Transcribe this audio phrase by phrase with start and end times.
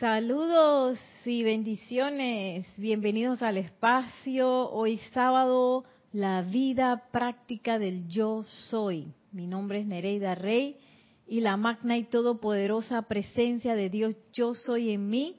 [0.00, 2.66] Saludos y bendiciones.
[2.78, 4.70] Bienvenidos al espacio.
[4.70, 5.84] Hoy sábado,
[6.14, 9.12] la vida práctica del yo soy.
[9.30, 10.78] Mi nombre es Nereida Rey
[11.28, 15.36] y la magna y todopoderosa presencia de Dios yo soy en mí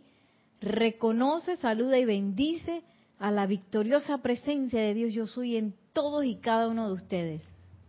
[0.62, 2.84] reconoce, saluda y bendice
[3.18, 7.41] a la victoriosa presencia de Dios yo soy en todos y cada uno de ustedes.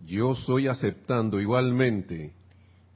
[0.07, 2.33] Yo soy aceptando igualmente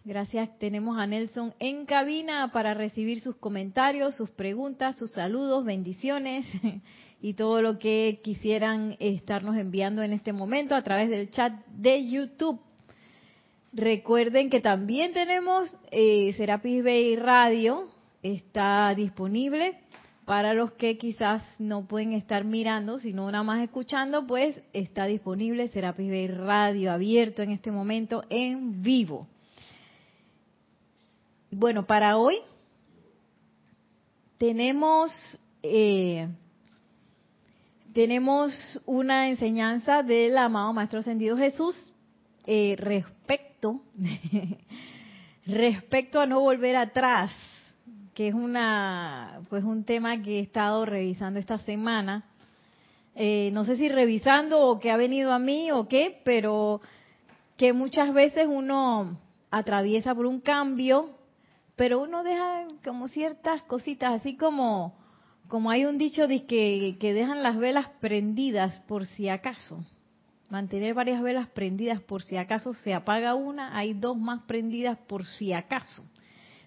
[0.07, 0.57] Gracias.
[0.61, 6.47] Tenemos a Nelson en cabina para recibir sus comentarios, sus preguntas, sus saludos, bendiciones
[7.20, 12.09] y todo lo que quisieran estarnos enviando en este momento a través del chat de
[12.09, 12.61] YouTube.
[13.73, 17.88] Recuerden que también tenemos eh, Serapis Bay Radio,
[18.23, 19.80] está disponible
[20.25, 25.66] para los que quizás no pueden estar mirando, sino nada más escuchando, pues está disponible
[25.66, 29.27] Serapis Bay Radio abierto en este momento en vivo.
[31.59, 32.37] Bueno, para hoy
[34.37, 35.10] tenemos
[35.62, 36.28] eh,
[37.94, 38.53] tenemos
[38.84, 41.75] una enseñanza del amado Maestro Ascendido Jesús
[42.44, 43.81] eh, respecto
[45.47, 47.33] respecto a no volver atrás,
[48.12, 52.27] que es una pues un tema que he estado revisando esta semana.
[53.14, 56.83] Eh, no sé si revisando o que ha venido a mí o qué, pero
[57.56, 59.19] que muchas veces uno
[59.50, 61.16] atraviesa por un cambio
[61.77, 64.98] pero uno deja como ciertas cositas, así como,
[65.46, 69.84] como hay un dicho de que, que dejan las velas prendidas por si acaso.
[70.48, 75.27] Mantener varias velas prendidas por si acaso se apaga una, hay dos más prendidas por
[75.27, 76.02] si acaso.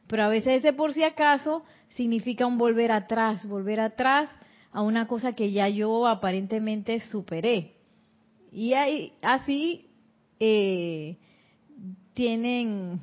[0.08, 1.64] Pero a veces ese por si acaso
[1.96, 4.30] significa un volver atrás, volver atrás
[4.72, 7.74] a una cosa que ya yo aparentemente superé.
[8.52, 9.88] Y ahí, así
[10.40, 11.18] eh,
[12.14, 13.00] tienen,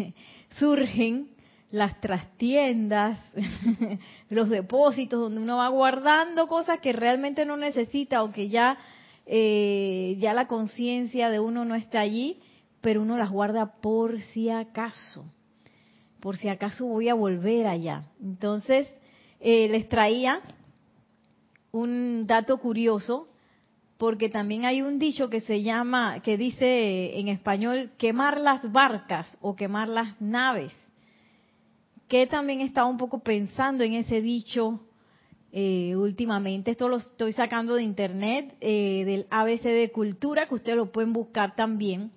[0.58, 1.37] surgen
[1.70, 3.18] las trastiendas,
[4.30, 8.78] los depósitos donde uno va guardando cosas que realmente no necesita o que ya,
[9.26, 12.40] eh, ya la conciencia de uno no está allí,
[12.80, 15.26] pero uno las guarda por si acaso,
[16.20, 18.04] por si acaso voy a volver allá.
[18.22, 18.88] Entonces,
[19.40, 20.40] eh, les traía
[21.70, 23.28] un dato curioso,
[23.98, 29.36] porque también hay un dicho que se llama, que dice en español, quemar las barcas
[29.42, 30.72] o quemar las naves
[32.08, 34.80] que también estaba un poco pensando en ese dicho
[35.52, 36.70] eh, últimamente.
[36.70, 41.12] Esto lo estoy sacando de internet, eh, del ABC de Cultura, que ustedes lo pueden
[41.12, 42.10] buscar también,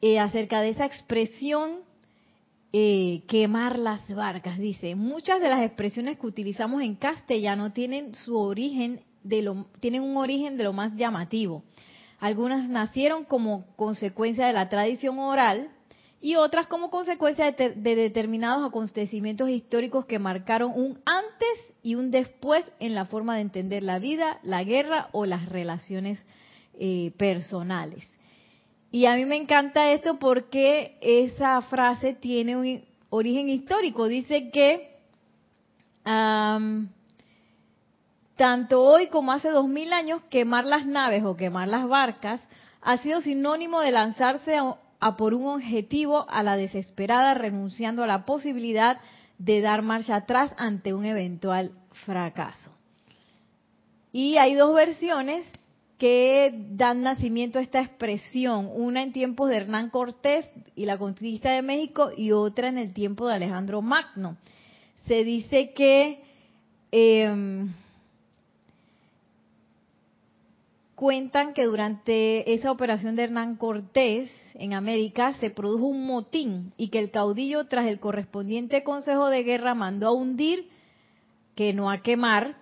[0.00, 1.82] eh, acerca de esa expresión
[3.28, 4.58] quemar las barcas.
[4.58, 10.02] Dice, muchas de las expresiones que utilizamos en castellano tienen su origen de lo, tienen
[10.02, 11.62] un origen de lo más llamativo.
[12.18, 15.70] Algunas nacieron como consecuencia de la tradición oral,
[16.24, 22.64] y otras como consecuencia de, determinados acontecimientos históricos que marcaron un antes y un después
[22.80, 26.24] en la forma de entender la vida, la guerra o las relaciones
[26.78, 28.08] eh, personales.
[28.90, 34.08] Y a mí me encanta esto porque esa frase tiene un origen histórico.
[34.08, 34.96] Dice que
[38.34, 42.40] tanto hoy como hace dos mil años, quemar las naves o quemar las barcas
[42.80, 48.06] ha sido sinónimo de lanzarse a, a por un objetivo a la desesperada, renunciando a
[48.06, 48.98] la posibilidad
[49.36, 51.72] de dar marcha atrás ante un eventual
[52.06, 52.70] fracaso.
[54.12, 55.44] Y hay dos versiones
[55.98, 61.50] que dan nacimiento a esta expresión, una en tiempos de Hernán Cortés y la conquista
[61.52, 64.38] de México y otra en el tiempo de Alejandro Magno.
[65.06, 66.22] Se dice que
[66.92, 67.66] eh,
[70.94, 76.88] cuentan que durante esa operación de Hernán Cortés en América se produjo un motín y
[76.88, 80.68] que el caudillo tras el correspondiente consejo de guerra mandó a hundir,
[81.54, 82.56] que no a quemar,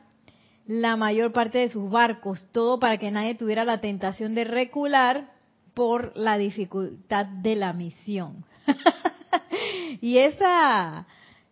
[0.66, 5.32] la mayor parte de sus barcos, todo para que nadie tuviera la tentación de recular
[5.74, 8.44] por la dificultad de la misión.
[10.00, 11.06] y esa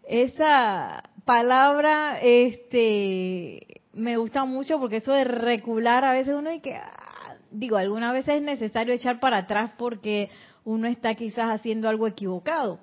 [0.06, 6.76] esa palabra este me gusta mucho porque eso de recular a veces uno y que
[6.76, 10.30] ah, digo algunas veces es necesario echar para atrás porque
[10.64, 12.78] uno está quizás haciendo algo equivocado.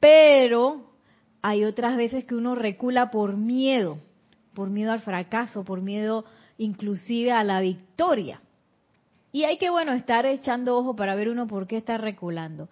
[0.00, 0.90] Pero
[1.42, 3.98] hay otras veces que uno recula por miedo
[4.56, 6.24] por miedo al fracaso por miedo
[6.58, 8.40] inclusive a la victoria.
[9.30, 12.68] Y hay que bueno estar echando ojo para ver uno por qué está reculando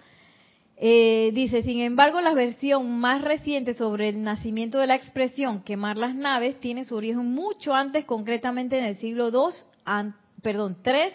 [0.86, 5.96] eh, dice, sin embargo, la versión más reciente sobre el nacimiento de la expresión quemar
[5.96, 11.14] las naves tiene su origen mucho antes, concretamente en el siglo II, perdón, 3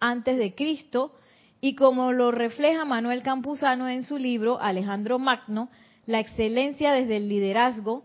[0.00, 1.14] antes de Cristo,
[1.60, 5.68] y como lo refleja Manuel Campuzano en su libro Alejandro Magno,
[6.06, 8.04] la excelencia desde el liderazgo,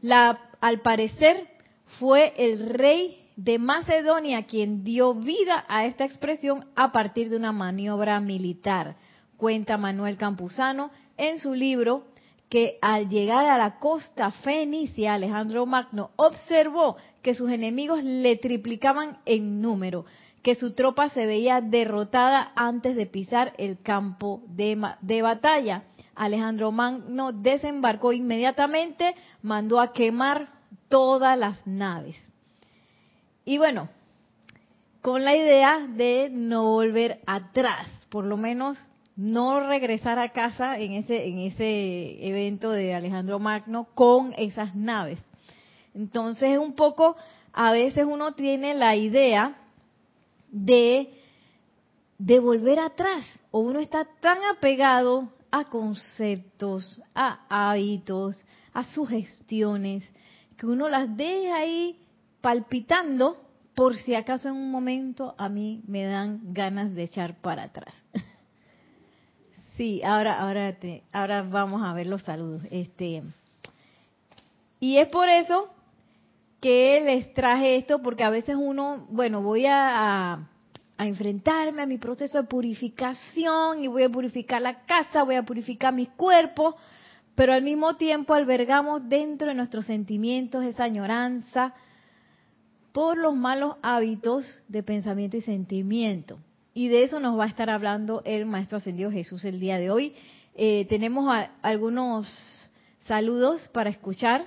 [0.00, 1.46] La, al parecer
[1.98, 7.52] fue el rey de Macedonia quien dio vida a esta expresión a partir de una
[7.52, 8.96] maniobra militar.
[9.44, 12.06] Cuenta Manuel Campuzano en su libro
[12.48, 19.18] que al llegar a la costa fenicia, Alejandro Magno observó que sus enemigos le triplicaban
[19.26, 20.06] en número,
[20.42, 25.82] que su tropa se veía derrotada antes de pisar el campo de, de batalla.
[26.14, 30.48] Alejandro Magno desembarcó inmediatamente, mandó a quemar
[30.88, 32.16] todas las naves.
[33.44, 33.90] Y bueno,
[35.02, 38.78] con la idea de no volver atrás, por lo menos
[39.16, 45.20] no regresar a casa en ese, en ese evento de Alejandro Magno con esas naves.
[45.94, 47.16] Entonces, un poco,
[47.52, 49.56] a veces uno tiene la idea
[50.50, 51.12] de,
[52.18, 60.02] de volver atrás, o uno está tan apegado a conceptos, a hábitos, a sugestiones,
[60.56, 62.00] que uno las deja ahí
[62.40, 63.40] palpitando
[63.74, 67.94] por si acaso en un momento a mí me dan ganas de echar para atrás.
[69.76, 72.62] Sí, ahora, ahora, te, ahora vamos a ver los saludos.
[72.70, 73.22] Este,
[74.78, 75.68] y es por eso
[76.60, 80.34] que les traje esto, porque a veces uno, bueno, voy a,
[80.96, 85.42] a, enfrentarme a mi proceso de purificación y voy a purificar la casa, voy a
[85.42, 86.76] purificar mis cuerpos,
[87.34, 91.74] pero al mismo tiempo albergamos dentro de nuestros sentimientos esa añoranza
[92.92, 96.38] por los malos hábitos de pensamiento y sentimiento.
[96.76, 99.92] Y de eso nos va a estar hablando el Maestro Ascendido Jesús el día de
[99.92, 100.12] hoy.
[100.56, 101.32] Eh, tenemos
[101.62, 102.26] algunos
[103.06, 104.46] saludos para escuchar.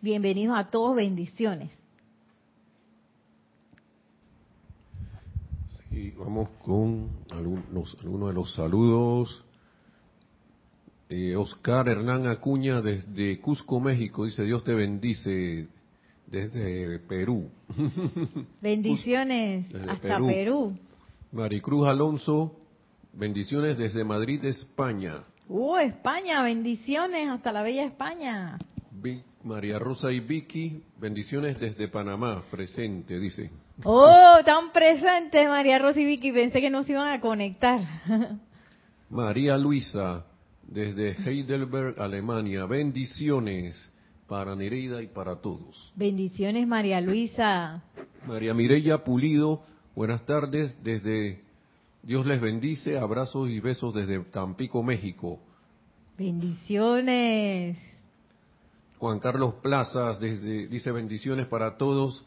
[0.00, 1.72] Bienvenidos a todos, bendiciones.
[5.90, 9.44] Sí, vamos con algunos, algunos de los saludos.
[11.08, 15.66] Eh, Oscar Hernán Acuña desde Cusco, México, dice Dios te bendice
[16.30, 17.50] desde Perú.
[18.60, 20.78] Bendiciones hasta Perú.
[21.32, 22.56] Maricruz Alonso,
[23.12, 25.24] bendiciones desde Madrid, España.
[25.48, 28.58] Uh, España, bendiciones hasta la bella España.
[29.44, 33.50] María Rosa y Vicky, bendiciones desde Panamá, presente, dice.
[33.84, 37.80] Oh, tan presente María Rosa y Vicky, pensé que no se iban a conectar.
[39.10, 40.26] María Luisa,
[40.66, 43.90] desde Heidelberg, Alemania, bendiciones
[44.28, 45.92] para Nereida y para todos.
[45.96, 47.82] Bendiciones, María Luisa.
[48.26, 49.62] María Mireya Pulido,
[49.96, 51.42] buenas tardes desde
[52.02, 55.40] Dios les bendice, abrazos y besos desde Tampico, México.
[56.16, 57.78] Bendiciones.
[58.98, 62.24] Juan Carlos Plazas desde, dice bendiciones para todos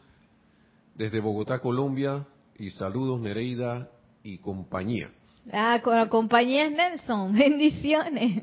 [0.94, 2.26] desde Bogotá, Colombia
[2.58, 3.90] y saludos Nereida
[4.24, 5.10] y compañía.
[5.52, 8.42] Ah, con la compañía es Nelson, bendiciones.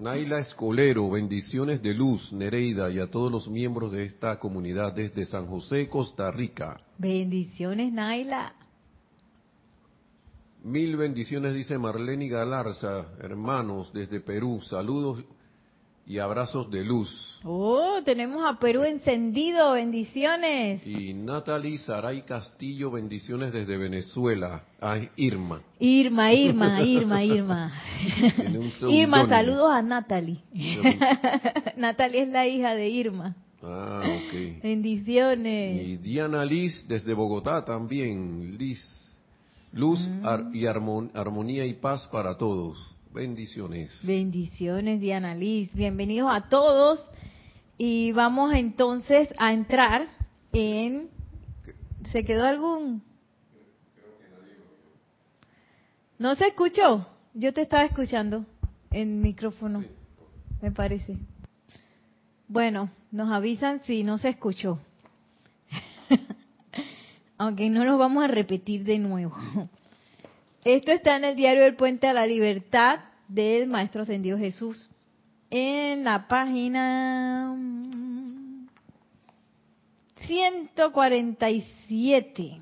[0.00, 5.26] Naila Escolero, bendiciones de luz, Nereida, y a todos los miembros de esta comunidad desde
[5.26, 6.80] San José, Costa Rica.
[6.96, 8.54] Bendiciones, Naila.
[10.64, 14.62] Mil bendiciones, dice Marlene Galarza, hermanos desde Perú.
[14.62, 15.22] Saludos
[16.10, 17.38] y abrazos de luz.
[17.44, 20.84] Oh, tenemos a Perú encendido, bendiciones.
[20.84, 24.64] Y Natalie Saray Castillo, bendiciones desde Venezuela.
[24.80, 25.62] Ay, Irma.
[25.78, 27.72] Irma, Irma, Irma, Irma.
[28.90, 30.40] Irma, saludos a Natalie.
[31.76, 33.36] Natalie es la hija de Irma.
[33.62, 34.64] Ah, ok.
[34.64, 35.86] Bendiciones.
[35.86, 38.58] Y Diana Liz desde Bogotá también.
[38.58, 38.80] Liz.
[39.72, 40.56] Luz mm.
[40.56, 42.96] y armonía y paz para todos.
[43.12, 43.98] Bendiciones.
[44.04, 45.74] Bendiciones, Diana Liz.
[45.74, 47.04] Bienvenidos a todos.
[47.76, 50.08] Y vamos entonces a entrar
[50.52, 51.10] en...
[52.12, 53.02] ¿Se quedó algún?
[56.18, 57.04] ¿No se escuchó?
[57.34, 58.46] Yo te estaba escuchando
[58.92, 59.84] en micrófono,
[60.62, 61.16] me parece.
[62.46, 64.78] Bueno, nos avisan si no se escuchó.
[67.38, 69.34] Aunque no lo vamos a repetir de nuevo.
[70.64, 74.90] Esto está en el diario del Puente a la Libertad del Maestro Ascendido Jesús.
[75.48, 77.56] En la página
[80.26, 82.60] 147.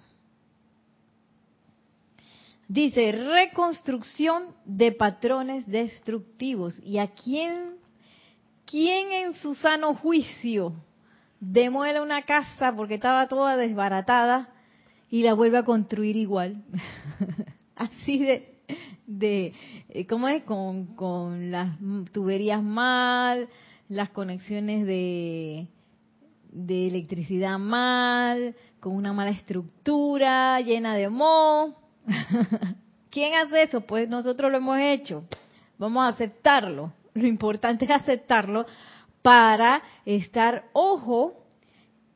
[2.68, 6.78] Dice, reconstrucción de patrones destructivos.
[6.84, 7.78] ¿Y a quién,
[8.64, 10.72] quién en su sano juicio
[11.40, 14.54] demuela una casa porque estaba toda desbaratada
[15.10, 16.62] y la vuelve a construir igual?
[17.78, 18.61] así de,
[19.06, 19.54] de
[19.88, 20.42] eh, ¿cómo es?
[20.42, 21.78] Con, con las
[22.12, 23.49] tuberías mal,
[23.88, 25.68] las conexiones de,
[26.50, 31.76] de electricidad mal, con una mala estructura, llena de moho.
[33.11, 33.80] ¿Quién hace eso?
[33.82, 35.25] Pues nosotros lo hemos hecho.
[35.78, 36.92] Vamos a aceptarlo.
[37.14, 38.66] Lo importante es aceptarlo
[39.23, 41.35] para estar ojo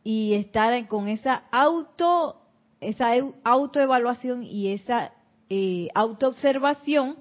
[0.05, 2.39] y estar con esa auto
[2.83, 3.13] esa
[3.45, 5.13] autoevaluación y esa
[5.55, 7.19] eh, autoobservación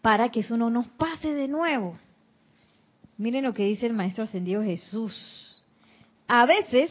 [0.00, 1.96] para que eso no nos pase de nuevo.
[3.16, 5.64] Miren lo que dice el Maestro Ascendido Jesús.
[6.26, 6.90] A veces,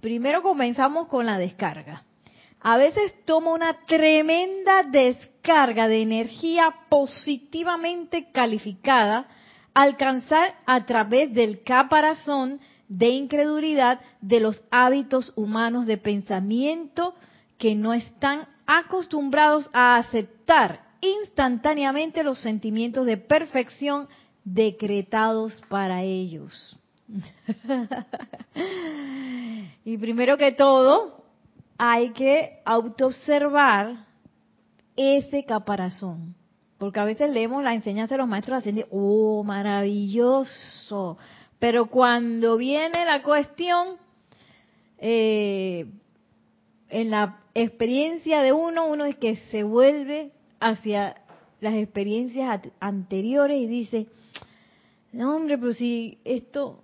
[0.00, 2.02] primero comenzamos con la descarga.
[2.58, 9.28] A veces toma una tremenda descarga de energía positivamente calificada
[9.74, 17.14] alcanzar a través del caparazón de incredulidad de los hábitos humanos de pensamiento
[17.64, 24.06] que no están acostumbrados a aceptar instantáneamente los sentimientos de perfección
[24.44, 26.78] decretados para ellos.
[29.86, 31.24] y primero que todo,
[31.78, 34.04] hay que autoobservar
[34.94, 36.34] ese caparazón.
[36.76, 41.16] Porque a veces leemos la enseñanza de los maestros ascendidos, oh, maravilloso.
[41.58, 43.96] Pero cuando viene la cuestión,
[44.98, 45.86] eh,
[46.90, 51.16] en la experiencia de uno, uno es que se vuelve hacia
[51.60, 54.06] las experiencias anteriores y dice,
[55.12, 56.82] no hombre, pero si esto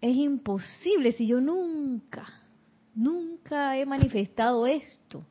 [0.00, 2.26] es imposible, si yo nunca,
[2.94, 5.24] nunca he manifestado esto,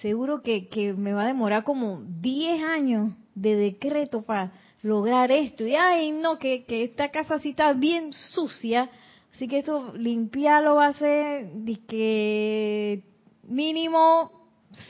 [0.00, 5.66] seguro que, que me va a demorar como 10 años de decreto para lograr esto.
[5.66, 8.90] Y ay, no, que, que esta casa sí está bien sucia,
[9.32, 11.48] así que eso limpiarlo va a ser
[11.86, 13.11] que
[13.42, 14.30] mínimo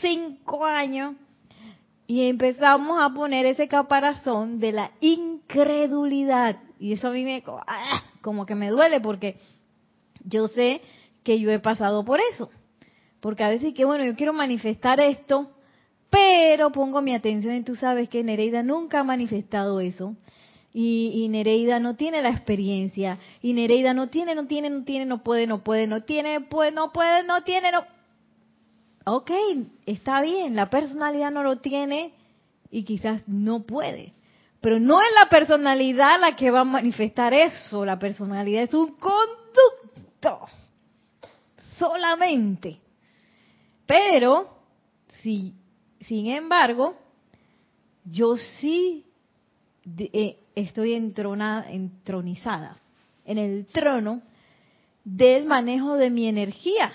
[0.00, 1.14] 5 años
[2.06, 6.58] y empezamos a poner ese caparazón de la incredulidad.
[6.78, 9.36] Y eso a mí me, ah, como que me duele porque
[10.24, 10.82] yo sé
[11.22, 12.50] que yo he pasado por eso.
[13.20, 15.52] Porque a veces que, bueno, yo quiero manifestar esto,
[16.10, 20.16] pero pongo mi atención en tú sabes que Nereida nunca ha manifestado eso.
[20.74, 23.18] Y, y, Nereida no tiene la experiencia.
[23.42, 26.72] Y Nereida no tiene, no tiene, no tiene, no puede, no puede, no tiene, puede,
[26.72, 27.84] no puede, no tiene, no
[29.04, 29.30] ok,
[29.86, 32.14] está bien, la personalidad no lo tiene
[32.70, 34.12] y quizás no puede.
[34.60, 38.94] Pero no es la personalidad la que va a manifestar eso, la personalidad es un
[38.94, 40.46] conducto,
[41.78, 42.78] solamente.
[43.86, 44.56] Pero,
[45.22, 45.54] si,
[46.06, 46.96] sin embargo,
[48.04, 49.04] yo sí
[49.84, 52.76] eh, estoy entronizada
[53.24, 54.22] en el trono
[55.04, 56.92] del manejo de mi energía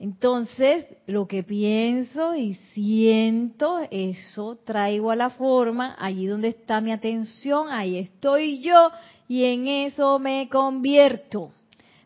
[0.00, 6.90] entonces, lo que pienso y siento, eso traigo a la forma, allí donde está mi
[6.90, 8.90] atención, ahí estoy yo
[9.28, 11.52] y en eso me convierto.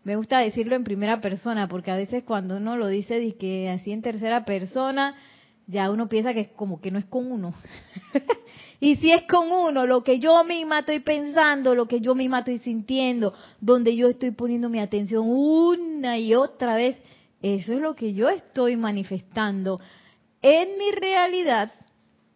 [0.02, 3.92] Me gusta decirlo en primera persona, porque a veces cuando uno lo dice que así
[3.92, 5.14] en tercera persona,
[5.68, 7.54] ya uno piensa que es como que no es con uno.
[8.80, 12.40] y si es con uno, lo que yo misma estoy pensando, lo que yo misma
[12.40, 16.96] estoy sintiendo, donde yo estoy poniendo mi atención una y otra vez,
[17.44, 19.78] eso es lo que yo estoy manifestando
[20.40, 21.70] en mi realidad,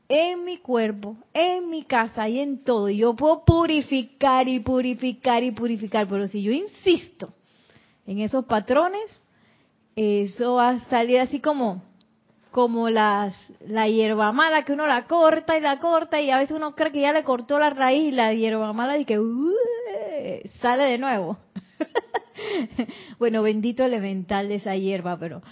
[0.06, 2.90] en mi cuerpo, en mi casa y en todo.
[2.90, 7.32] Y yo puedo purificar y purificar y purificar, pero si yo insisto
[8.06, 9.10] en esos patrones,
[9.96, 11.82] eso va a salir así como
[12.50, 13.34] como las
[13.66, 16.92] la hierba mala que uno la corta y la corta y a veces uno cree
[16.92, 19.18] que ya le cortó la raíz y la hierba mala y que
[20.60, 21.38] sale de nuevo.
[23.18, 25.42] bueno, bendito elemental de esa hierba, pero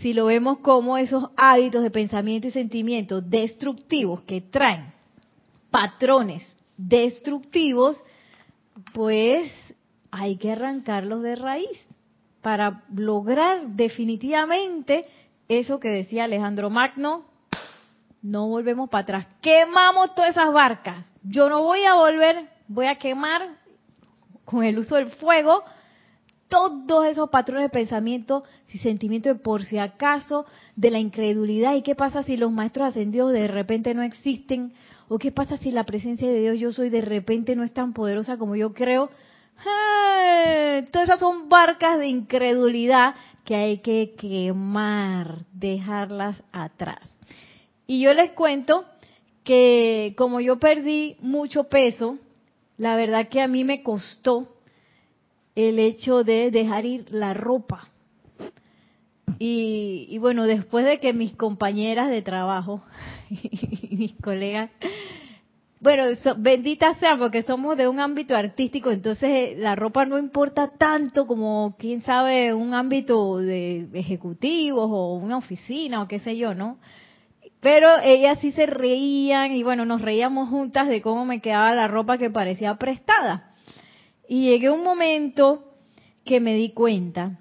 [0.00, 4.92] si lo vemos como esos hábitos de pensamiento y sentimiento destructivos que traen
[5.70, 8.02] patrones destructivos,
[8.92, 9.50] pues
[10.10, 11.86] hay que arrancarlos de raíz
[12.40, 15.06] para lograr definitivamente
[15.48, 17.24] eso que decía Alejandro Magno,
[18.22, 22.96] no volvemos para atrás, quemamos todas esas barcas, yo no voy a volver, voy a
[22.96, 23.61] quemar
[24.44, 25.64] con el uso del fuego
[26.52, 30.44] todos esos patrones de pensamiento y sentimiento de por si acaso,
[30.76, 31.76] de la incredulidad.
[31.76, 34.74] ¿Y qué pasa si los maestros ascendidos de repente no existen?
[35.08, 37.94] ¿O qué pasa si la presencia de Dios yo soy de repente no es tan
[37.94, 39.08] poderosa como yo creo?
[39.64, 40.86] ¡Eh!
[40.92, 43.14] Todas esas son barcas de incredulidad
[43.46, 47.00] que hay que quemar, dejarlas atrás.
[47.86, 48.84] Y yo les cuento
[49.42, 52.18] que como yo perdí mucho peso,
[52.82, 54.56] la verdad que a mí me costó
[55.54, 57.86] el hecho de dejar ir la ropa.
[59.38, 62.82] Y, bueno, después de que mis compañeras de trabajo
[63.30, 64.70] y mis colegas,
[65.78, 66.06] bueno,
[66.38, 71.28] bendita sea porque somos de un ámbito artístico, entonces eh, la ropa no importa tanto
[71.28, 76.78] como, quién sabe, un ámbito de ejecutivos o una oficina o qué sé yo, ¿no?
[77.62, 81.86] Pero ellas sí se reían y bueno, nos reíamos juntas de cómo me quedaba la
[81.86, 83.54] ropa que parecía prestada.
[84.28, 85.62] Y llegué un momento
[86.24, 87.38] que me di cuenta,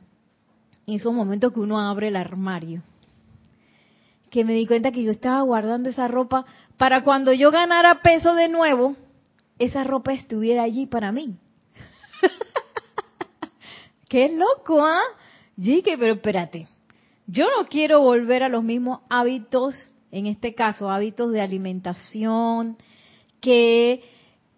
[0.85, 2.83] en esos momentos que uno abre el armario,
[4.29, 6.45] que me di cuenta que yo estaba guardando esa ropa
[6.77, 8.95] para cuando yo ganara peso de nuevo,
[9.57, 11.35] esa ropa estuviera allí para mí.
[14.07, 15.01] Qué loco, ¿ah?
[15.57, 15.83] ¿eh?
[15.97, 16.67] pero espérate.
[17.25, 19.73] Yo no quiero volver a los mismos hábitos,
[20.11, 22.77] en este caso, hábitos de alimentación
[23.39, 24.03] que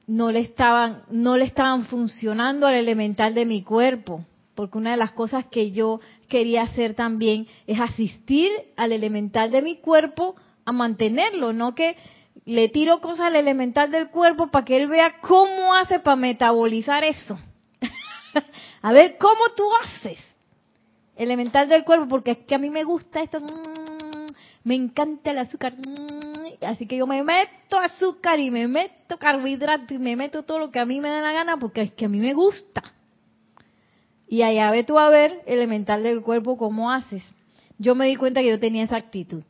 [0.07, 4.97] no le estaban no le estaban funcionando al elemental de mi cuerpo, porque una de
[4.97, 10.71] las cosas que yo quería hacer también es asistir al elemental de mi cuerpo a
[10.71, 11.95] mantenerlo, no que
[12.45, 17.03] le tiro cosas al elemental del cuerpo para que él vea cómo hace para metabolizar
[17.03, 17.39] eso.
[18.81, 20.19] a ver cómo tú haces.
[21.15, 23.82] Elemental del cuerpo, porque es que a mí me gusta esto, mm,
[24.63, 25.73] me encanta el azúcar,
[26.61, 30.71] así que yo me meto azúcar y me meto carbohidrato y me meto todo lo
[30.71, 32.83] que a mí me da la gana, porque es que a mí me gusta.
[34.27, 37.23] Y allá ve tú a ver, elemental del cuerpo, cómo haces.
[37.77, 39.43] Yo me di cuenta que yo tenía esa actitud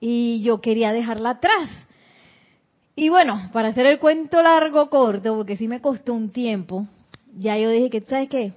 [0.00, 1.68] y yo quería dejarla atrás.
[2.94, 6.86] Y bueno, para hacer el cuento largo, corto, porque sí me costó un tiempo,
[7.36, 8.52] ya yo dije que, ¿sabes qué?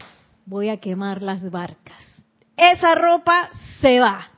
[0.46, 2.24] Voy a quemar las barcas.
[2.56, 3.50] Esa ropa
[3.82, 4.30] se va.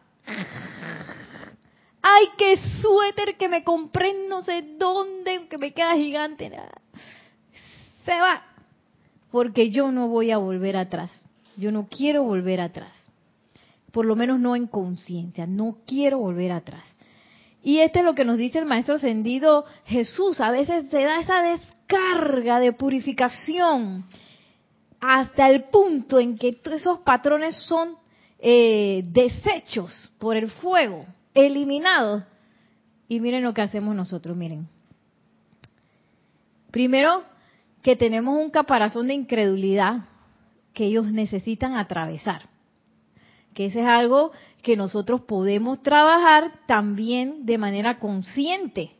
[2.02, 6.52] Ay, qué suéter que me compré no sé dónde, que me queda gigante.
[8.06, 8.44] Se va.
[9.32, 11.12] Porque yo no voy a volver atrás.
[11.58, 12.92] Yo no quiero volver atrás.
[13.92, 15.46] Por lo menos no en conciencia.
[15.46, 16.84] No quiero volver atrás.
[17.64, 20.40] Y este es lo que nos dice el Maestro Ascendido Jesús.
[20.42, 24.06] A veces se da esa descarga de purificación
[25.00, 27.96] hasta el punto en que esos patrones son
[28.40, 32.24] eh, desechos por el fuego, eliminados.
[33.08, 34.68] Y miren lo que hacemos nosotros, miren.
[36.72, 37.24] Primero,
[37.82, 40.06] que tenemos un caparazón de incredulidad
[40.74, 42.44] que ellos necesitan atravesar.
[43.54, 48.92] Que ese es algo que nosotros podemos trabajar también de manera consciente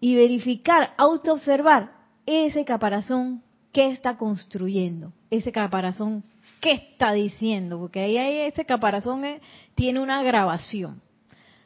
[0.00, 1.92] y verificar, autoobservar
[2.26, 3.42] ese caparazón
[3.72, 6.22] que está construyendo, ese caparazón
[6.60, 8.16] que está diciendo, porque ahí,
[8.46, 9.40] ese caparazón eh,
[9.74, 11.00] tiene una grabación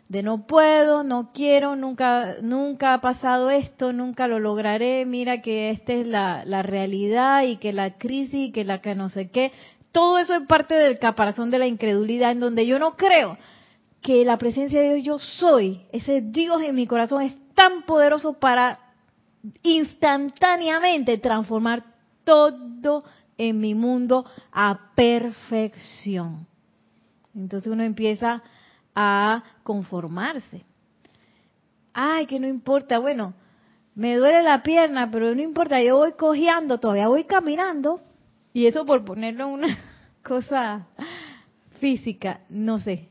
[0.08, 5.70] de no puedo, no quiero, nunca, nunca ha pasado esto, nunca lo lograré, mira que
[5.70, 9.30] esta es la, la realidad y que la crisis y que la que no sé
[9.30, 9.52] qué,
[9.92, 13.36] todo eso es parte del caparazón de la incredulidad en donde yo no creo
[14.00, 18.34] que la presencia de Dios yo soy, ese Dios en mi corazón es tan poderoso
[18.34, 18.78] para
[19.62, 21.84] instantáneamente transformar
[22.24, 23.04] todo
[23.36, 26.46] en mi mundo a perfección.
[27.34, 28.42] Entonces uno empieza
[28.94, 30.64] a conformarse.
[31.92, 33.34] Ay, que no importa, bueno,
[33.94, 38.00] me duele la pierna, pero no importa, yo voy cojeando, todavía voy caminando.
[38.52, 39.76] Y eso por ponerlo una
[40.22, 40.86] cosa
[41.80, 43.08] física, no sé.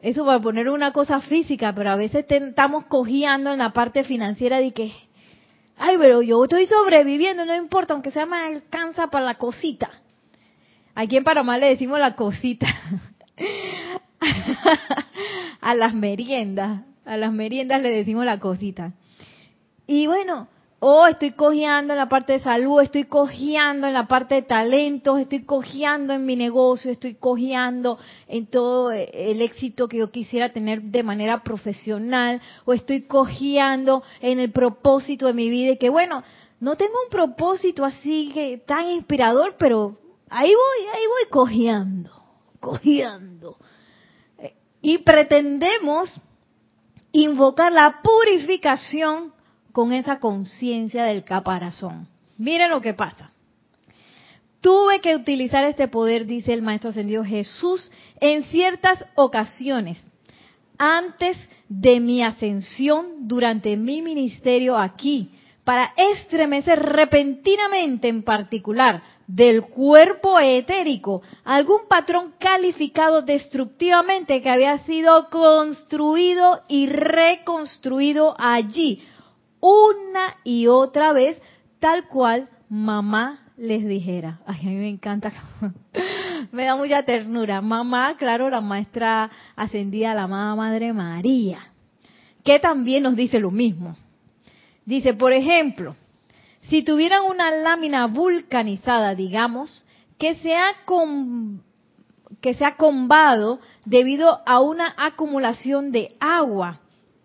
[0.00, 4.58] Eso por poner una cosa física, pero a veces estamos cojeando en la parte financiera
[4.58, 4.92] de que,
[5.78, 9.90] ay, pero yo estoy sobreviviendo, no importa, aunque sea me alcanza para la cosita.
[10.94, 12.66] Aquí en Panamá le decimos la cosita.
[15.60, 18.92] a las meriendas, a las meriendas le decimos la cosita.
[19.86, 20.48] Y bueno,
[20.80, 25.20] oh, estoy cojeando en la parte de salud, estoy cojeando en la parte de talentos,
[25.20, 30.82] estoy cojeando en mi negocio, estoy cojeando en todo el éxito que yo quisiera tener
[30.82, 36.22] de manera profesional, o estoy cojeando en el propósito de mi vida, y que bueno,
[36.60, 39.98] no tengo un propósito así que tan inspirador, pero
[40.30, 42.10] ahí voy, ahí voy cojeando,
[42.60, 43.56] cojeando
[44.82, 46.12] y pretendemos
[47.12, 49.32] invocar la purificación
[49.70, 52.08] con esa conciencia del caparazón.
[52.36, 53.30] Miren lo que pasa.
[54.60, 57.90] Tuve que utilizar este poder, dice el Maestro Ascendido Jesús,
[58.20, 59.98] en ciertas ocasiones,
[60.78, 61.36] antes
[61.68, 65.30] de mi ascensión durante mi ministerio aquí,
[65.64, 75.28] para estremecer repentinamente en particular del cuerpo etérico algún patrón calificado destructivamente que había sido
[75.30, 79.02] construido y reconstruido allí
[79.60, 81.40] una y otra vez
[81.78, 84.40] tal cual mamá les dijera.
[84.46, 85.32] Ay, a mí me encanta,
[86.52, 87.60] me da mucha ternura.
[87.60, 91.60] Mamá, claro, la maestra ascendida, la Madre María,
[92.42, 93.96] que también nos dice lo mismo.
[94.84, 95.94] Dice, por ejemplo,
[96.62, 99.84] si tuvieran una lámina vulcanizada, digamos,
[100.18, 100.74] que se ha,
[102.40, 106.80] que se ha combado debido a una acumulación de agua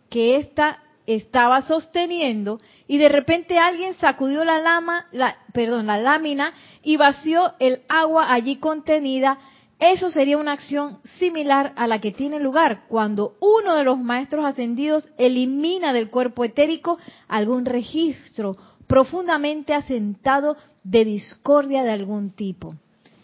[0.10, 6.54] que ésta estaba sosteniendo y de repente alguien sacudió la lama, la, perdón, la lámina
[6.84, 9.38] y vació el agua allí contenida,
[9.80, 14.44] eso sería una acción similar a la que tiene lugar cuando uno de los maestros
[14.44, 16.98] ascendidos elimina del cuerpo etérico
[17.28, 22.76] algún registro profundamente asentado de discordia de algún tipo.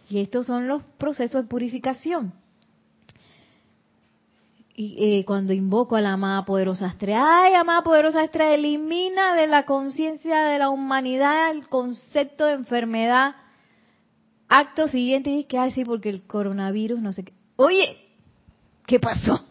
[0.10, 2.34] Y estos son los procesos de purificación
[4.76, 9.48] y eh, cuando invoco a la amada poderosa estrella, ay, amada poderosa estrella, elimina de
[9.48, 13.36] la conciencia de la humanidad el concepto de enfermedad.
[14.50, 17.34] Acto siguiente, y que, ay, sí, porque el coronavirus, no sé qué.
[17.56, 17.98] Oye,
[18.86, 19.46] ¿qué pasó?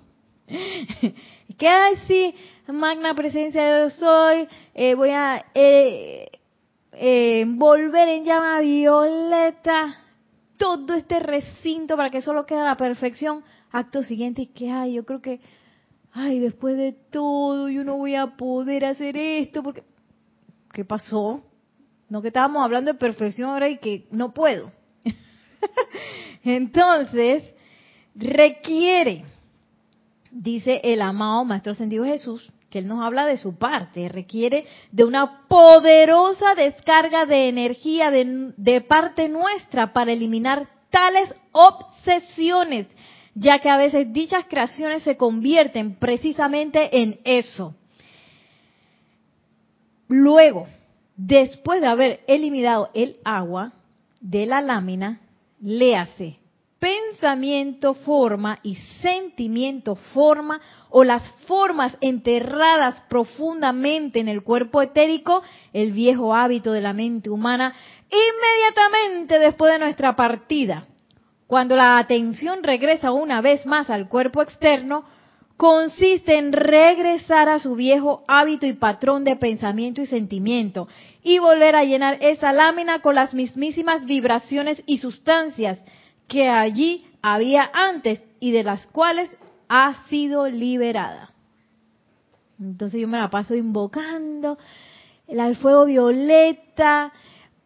[1.54, 2.34] Que, ay,
[2.68, 6.30] magna presencia de Dios soy, eh, voy a eh,
[6.92, 9.96] envolver en llama violeta
[10.56, 15.04] todo este recinto para que solo quede la perfección acto siguiente y que, ay, yo
[15.04, 15.40] creo que,
[16.12, 19.82] ay, después de todo yo no voy a poder hacer esto porque,
[20.72, 21.42] ¿qué pasó?
[22.08, 24.70] No que estábamos hablando de perfección ahora y que no puedo.
[26.44, 27.42] Entonces,
[28.14, 29.24] requiere,
[30.32, 35.04] dice el amado Maestro Ascendido Jesús, que él nos habla de su parte, requiere de
[35.04, 42.88] una poderosa descarga de energía de, de parte nuestra para eliminar tales obsesiones
[43.34, 47.74] ya que a veces dichas creaciones se convierten precisamente en eso.
[50.08, 50.66] Luego,
[51.16, 53.72] después de haber eliminado el agua
[54.20, 55.20] de la lámina,
[55.60, 56.41] léase
[56.82, 65.92] pensamiento forma y sentimiento forma o las formas enterradas profundamente en el cuerpo etérico, el
[65.92, 67.72] viejo hábito de la mente humana,
[68.10, 70.88] inmediatamente después de nuestra partida.
[71.46, 75.04] Cuando la atención regresa una vez más al cuerpo externo,
[75.56, 80.88] consiste en regresar a su viejo hábito y patrón de pensamiento y sentimiento
[81.22, 85.78] y volver a llenar esa lámina con las mismísimas vibraciones y sustancias
[86.32, 89.28] que allí había antes y de las cuales
[89.68, 91.30] ha sido liberada.
[92.58, 94.56] Entonces yo me la paso invocando
[95.28, 97.12] el fuego violeta,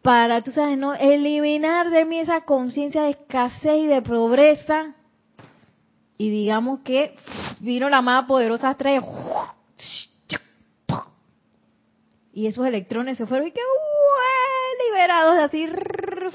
[0.02, 4.94] para, tú sabes, no eliminar de mí esa conciencia de escasez y de pobreza.
[6.18, 7.14] Y digamos que
[7.60, 9.06] vino la más poderosa estrella.
[12.32, 13.60] Y esos electrones se fueron y que
[14.90, 15.68] liberados así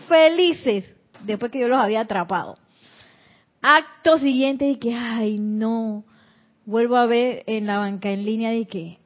[0.08, 2.58] felices después que yo los había atrapado.
[3.62, 6.04] Acto siguiente de que, ay no,
[6.66, 9.00] vuelvo a ver en la banca en línea de que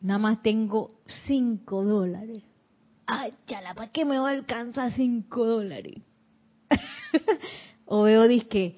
[0.00, 0.90] nada más tengo
[1.26, 2.42] cinco dólares
[3.06, 5.94] ay, chala, ¿para qué me alcanza 5 dólares?
[7.86, 8.76] o veo, que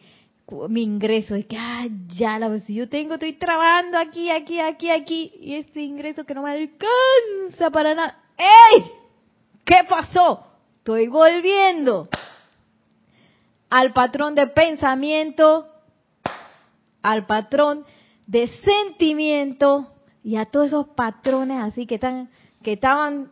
[0.68, 4.90] mi ingreso, es que, ay, ya, la, si yo tengo, estoy trabajando aquí, aquí, aquí,
[4.90, 8.18] aquí, y ese ingreso que no me alcanza para nada.
[8.36, 8.84] ¡Ey!
[9.64, 10.46] ¿Qué pasó?
[10.78, 12.08] Estoy volviendo
[13.70, 15.66] al patrón de pensamiento,
[17.02, 17.84] al patrón
[18.26, 22.28] de sentimiento y a todos esos patrones así que están
[22.62, 23.30] que estaban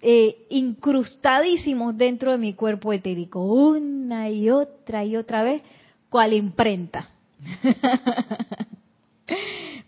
[0.00, 5.62] eh, incrustadísimos dentro de mi cuerpo etérico, una y otra y otra vez,
[6.08, 7.08] cual imprenta.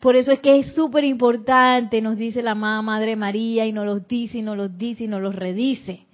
[0.00, 3.84] Por eso es que es súper importante, nos dice la amada Madre María, y nos
[3.86, 6.06] los dice, y nos los dice, y nos los redice.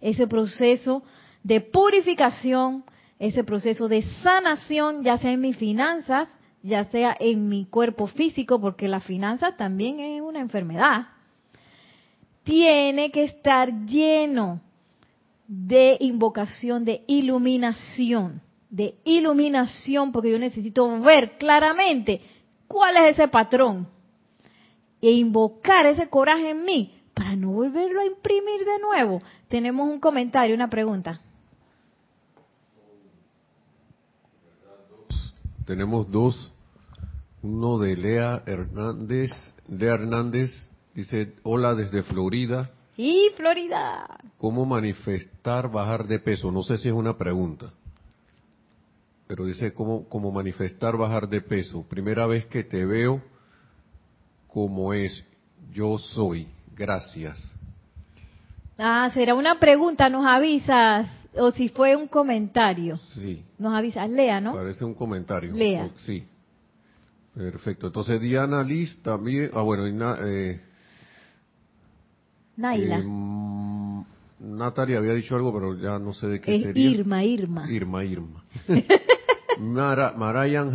[0.00, 1.02] Ese proceso
[1.42, 2.84] de purificación,
[3.18, 6.28] ese proceso de sanación, ya sea en mis finanzas,
[6.62, 11.06] ya sea en mi cuerpo físico, porque la finanza también es una enfermedad
[12.48, 14.62] tiene que estar lleno
[15.46, 22.22] de invocación, de iluminación, de iluminación, porque yo necesito ver claramente
[22.66, 23.86] cuál es ese patrón
[25.02, 29.20] e invocar ese coraje en mí para no volverlo a imprimir de nuevo.
[29.48, 31.20] Tenemos un comentario, una pregunta.
[35.68, 36.50] Tenemos dos,
[37.42, 39.30] uno de Lea Hernández,
[39.68, 40.50] Lea Hernández
[40.94, 42.70] Dice, hola desde Florida.
[42.96, 44.18] Y Florida.
[44.38, 46.50] ¿Cómo manifestar bajar de peso?
[46.50, 47.70] No sé si es una pregunta.
[49.28, 51.84] Pero dice, ¿cómo, cómo manifestar bajar de peso?
[51.88, 53.22] Primera vez que te veo
[54.48, 55.24] como es,
[55.70, 56.48] yo soy.
[56.74, 57.54] Gracias.
[58.76, 61.08] Ah, será una pregunta, nos avisas.
[61.34, 62.98] O si fue un comentario.
[63.14, 63.44] Sí.
[63.58, 64.08] Nos avisas.
[64.08, 64.54] Lea, ¿no?
[64.54, 65.52] Parece un comentario.
[65.52, 65.90] Lea.
[65.98, 66.24] Sí.
[67.34, 67.86] Perfecto.
[67.88, 70.60] Entonces Diana Liz también, ah bueno, eh,
[72.56, 72.98] Naila.
[72.98, 74.04] Eh,
[74.40, 76.90] Natalia había dicho algo, pero ya no sé de qué es sería.
[76.90, 77.70] Irma, Irma.
[77.70, 78.44] Irma, Irma.
[79.60, 80.72] Mara, Marayan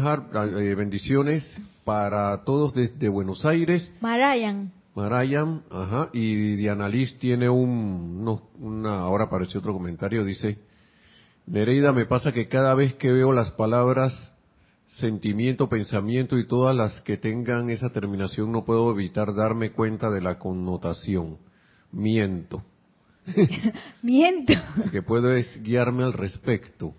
[0.58, 1.46] eh, bendiciones.
[1.84, 3.92] para todos desde Buenos Aires.
[4.02, 4.72] Marayan.
[4.96, 10.60] Marayan, ajá, y Diana Liz tiene un, una, ahora apareció otro comentario, dice,
[11.48, 14.34] Nereida, me pasa que cada vez que veo las palabras
[14.86, 20.22] sentimiento, pensamiento y todas las que tengan esa terminación no puedo evitar darme cuenta de
[20.22, 21.38] la connotación.
[21.92, 22.64] Miento.
[24.02, 24.54] Miento.
[24.92, 25.30] que puedo
[25.62, 26.94] guiarme al respecto.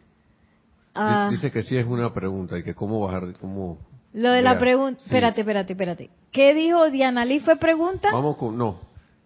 [0.94, 1.28] Ah.
[1.30, 3.78] Dice que sí es una pregunta y que cómo bajar, cómo...
[4.14, 6.10] Lo de la pregunta, espérate, espérate, espérate.
[6.30, 8.10] ¿Qué dijo Diana Liz fue pregunta?
[8.12, 8.80] Vamos con, no,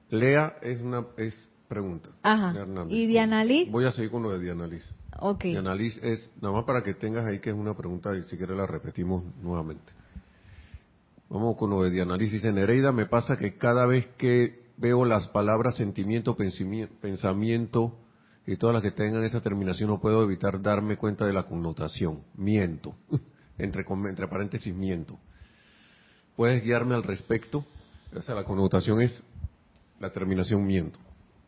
[0.09, 1.37] Lea es una, es
[1.69, 2.09] pregunta.
[2.23, 2.55] Ajá.
[2.89, 3.71] ¿Y Diana Liz?
[3.71, 4.83] Voy a seguir con lo de Diana Liz.
[5.21, 5.45] Ok.
[5.45, 8.39] Diana Liz es, nada más para que tengas ahí que es una pregunta y si
[8.39, 9.93] quieres la repetimos nuevamente.
[11.29, 12.33] Vamos con lo de Diana Liz.
[12.33, 17.99] Dice, Nereida, me pasa que cada vez que veo las palabras sentimiento, pensamiento
[18.47, 22.23] y todas las que tengan esa terminación no puedo evitar darme cuenta de la connotación.
[22.35, 22.95] Miento.
[23.59, 25.19] entre, entre paréntesis, miento.
[26.37, 27.65] ¿Puedes guiarme al respecto?
[28.15, 29.23] O sea, la connotación es
[30.01, 30.99] la terminación miento.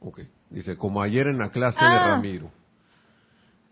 [0.00, 0.20] Ok.
[0.50, 2.08] Dice, como ayer en la clase de ah.
[2.08, 2.50] Ramiro,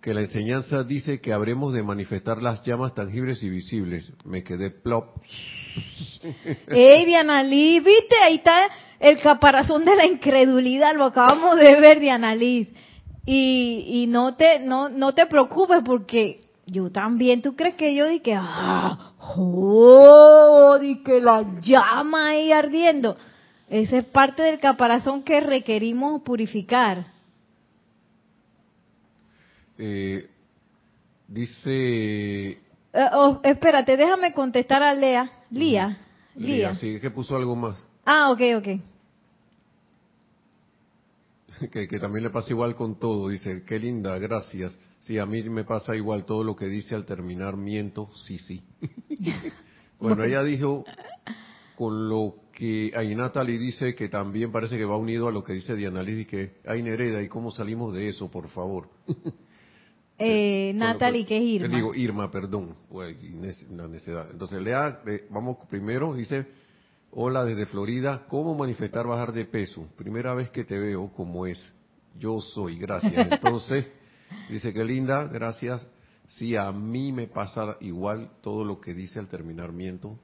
[0.00, 4.12] que la enseñanza dice que habremos de manifestar las llamas tangibles y visibles.
[4.24, 5.16] Me quedé plop.
[6.68, 7.82] ¡Ey, Diana Liz!
[7.82, 8.16] ¿Viste?
[8.22, 8.68] Ahí está
[9.00, 10.94] el caparazón de la incredulidad.
[10.94, 12.68] Lo acabamos de ver, Diana Liz.
[13.26, 18.06] Y, y no te no no te preocupes porque yo también, ¿tú crees que yo
[18.06, 23.16] di que, ah, oh, di que la llama ahí ardiendo?
[23.68, 27.06] Esa es parte del caparazón que requerimos purificar.
[29.78, 30.28] Eh,
[31.26, 32.50] dice...
[32.50, 35.30] Eh, oh, espérate, déjame contestar a Lea.
[35.50, 35.98] Lía.
[36.34, 36.74] Lía.
[36.74, 37.86] Sí, es que puso algo más.
[38.04, 38.68] Ah, ok, ok.
[41.72, 43.28] Que, que también le pasa igual con todo.
[43.28, 44.78] Dice, qué linda, gracias.
[45.08, 48.62] Sí, a mí me pasa igual todo lo que dice al terminar miento, sí, sí.
[49.98, 50.84] bueno, ella dijo
[51.78, 55.54] con lo que ahí Natalie dice que también parece que va unido a lo que
[55.54, 58.90] dice Diana Liz y que hay Nereda y cómo salimos de eso, por favor.
[60.18, 61.74] eh, Natalie, ¿qué es Irma?
[61.74, 64.30] digo Irma, perdón, la necedad.
[64.30, 66.48] Entonces, lea, vamos primero, dice,
[67.12, 69.88] hola desde Florida, ¿cómo manifestar bajar de peso?
[69.96, 71.58] Primera vez que te veo como es,
[72.18, 73.26] yo soy, gracias.
[73.32, 73.86] Entonces,
[74.48, 75.86] Dice que linda, gracias.
[76.26, 80.18] Sí, a mí me pasa igual todo lo que dice al terminar miento.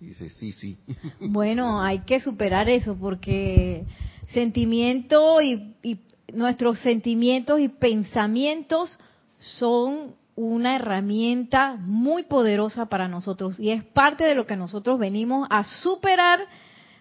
[0.00, 0.78] Dice, sí, sí.
[1.20, 3.84] Bueno, hay que superar eso porque
[4.32, 6.00] sentimiento y, y
[6.32, 8.98] nuestros sentimientos y pensamientos
[9.38, 15.46] son una herramienta muy poderosa para nosotros y es parte de lo que nosotros venimos
[15.50, 16.40] a superar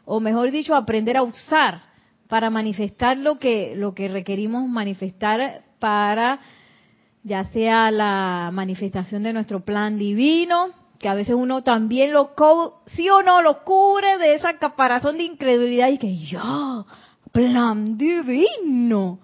[0.06, 1.84] o mejor dicho aprender a usar
[2.28, 6.40] para manifestar lo que lo que requerimos manifestar para
[7.24, 12.34] ya sea la manifestación de nuestro plan divino, que a veces uno también lo,
[12.88, 16.86] sí o no, lo cubre de esa caparazón de incredulidad y que ya,
[17.32, 19.20] plan divino.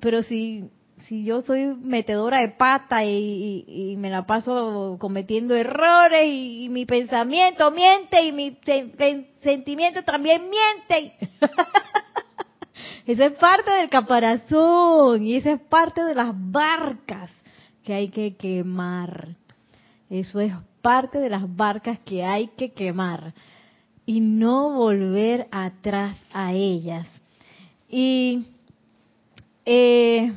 [0.00, 0.70] Pero si,
[1.06, 7.70] si yo soy metedora de pata y, me la paso cometiendo errores y, mi pensamiento
[7.70, 8.58] miente y mi
[9.42, 11.12] sentimiento también miente.
[13.06, 17.30] Esa es parte del caparazón y esa es parte de las barcas
[17.82, 19.34] que hay que quemar.
[20.08, 23.34] Eso es parte de las barcas que hay que quemar
[24.06, 27.08] y no volver atrás a ellas.
[27.88, 28.46] Y
[29.64, 30.32] eh,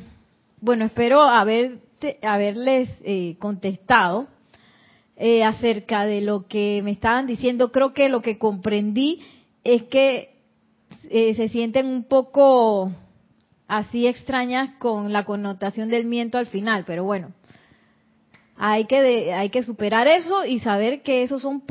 [0.60, 1.78] bueno, espero haber,
[2.22, 4.26] haberles eh, contestado
[5.16, 7.70] eh, acerca de lo que me estaban diciendo.
[7.70, 9.20] Creo que lo que comprendí
[9.62, 10.35] es que
[11.10, 12.90] eh, se sienten un poco
[13.68, 17.32] así extrañas con la connotación del miento al final, pero bueno,
[18.56, 21.62] hay que, hay que superar eso y saber que esos son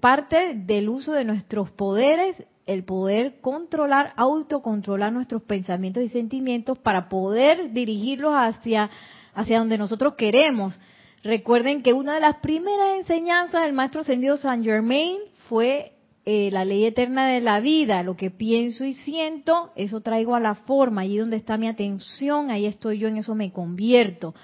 [0.00, 7.08] parte del uso de nuestros poderes, el poder controlar, autocontrolar nuestros pensamientos y sentimientos para
[7.08, 8.90] poder dirigirlos hacia,
[9.34, 10.78] hacia donde nosotros queremos.
[11.22, 15.92] Recuerden que una de las primeras enseñanzas del maestro ascendido Saint Germain fue
[16.26, 20.40] eh, la ley eterna de la vida, lo que pienso y siento, eso traigo a
[20.40, 24.34] la forma, allí donde está mi atención, ahí estoy yo, en eso me convierto.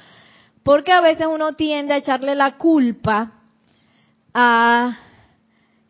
[0.62, 3.34] Porque a veces uno tiende a echarle la culpa
[4.32, 4.98] a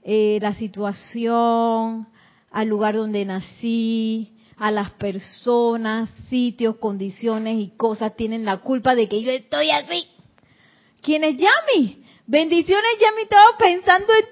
[0.03, 2.09] eh, la situación,
[2.51, 9.09] al lugar donde nací, a las personas, sitios, condiciones y cosas tienen la culpa de
[9.09, 10.07] que yo estoy así.
[11.03, 12.06] ¿Quién es Yami?
[12.29, 14.27] Bendiciones, ya me estaba pensando en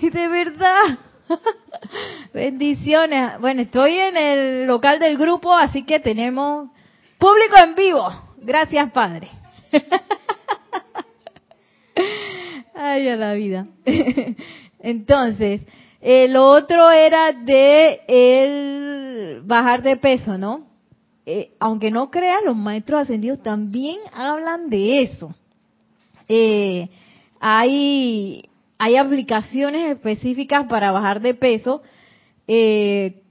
[0.00, 0.98] ti, de verdad.
[2.32, 3.38] Bendiciones.
[3.40, 6.70] Bueno, estoy en el local del grupo, así que tenemos
[7.18, 8.08] público en vivo.
[8.38, 9.28] Gracias, Padre.
[12.74, 13.66] Ay, a la vida.
[14.78, 15.66] Entonces,
[16.00, 20.68] el otro era de el bajar de peso, ¿no?
[21.26, 25.34] Eh, aunque no crean, los maestros ascendidos también hablan de eso.
[26.28, 26.88] Eh,
[27.40, 31.82] hay, aplicaciones específicas para bajar de peso.
[32.46, 33.22] Eh,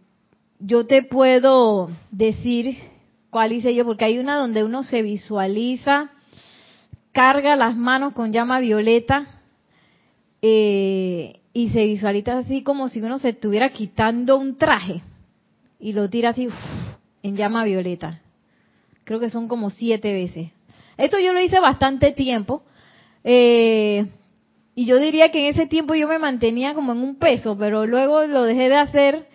[0.60, 2.78] yo te puedo decir
[3.30, 6.10] cuál hice yo, porque hay una donde uno se visualiza,
[7.12, 9.28] carga las manos con llama violeta
[10.42, 15.02] eh, y se visualiza así como si uno se estuviera quitando un traje
[15.80, 16.48] y lo tira así
[17.24, 18.22] en llama violeta.
[19.04, 20.50] Creo que son como siete veces.
[20.98, 22.64] Esto yo lo hice bastante tiempo.
[23.30, 24.08] Eh,
[24.74, 27.86] y yo diría que en ese tiempo yo me mantenía como en un peso, pero
[27.86, 29.28] luego lo dejé de hacer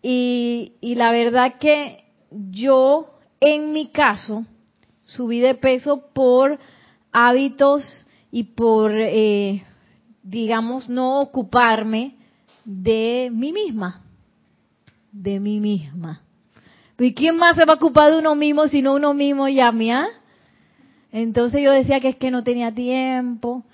[0.00, 4.46] y, la verdad que yo, en mi caso,
[5.04, 6.58] subí de peso por
[7.12, 9.64] hábitos y por, eh,
[10.22, 12.14] digamos, no ocuparme
[12.64, 14.02] de mí misma,
[15.12, 16.22] de mí misma.
[16.98, 19.72] ¿Y quién más se va a ocupar de uno mismo sino uno mismo y a
[19.72, 19.92] mí?
[19.92, 20.08] Ah?
[21.16, 23.64] Entonces yo decía que es que no tenía tiempo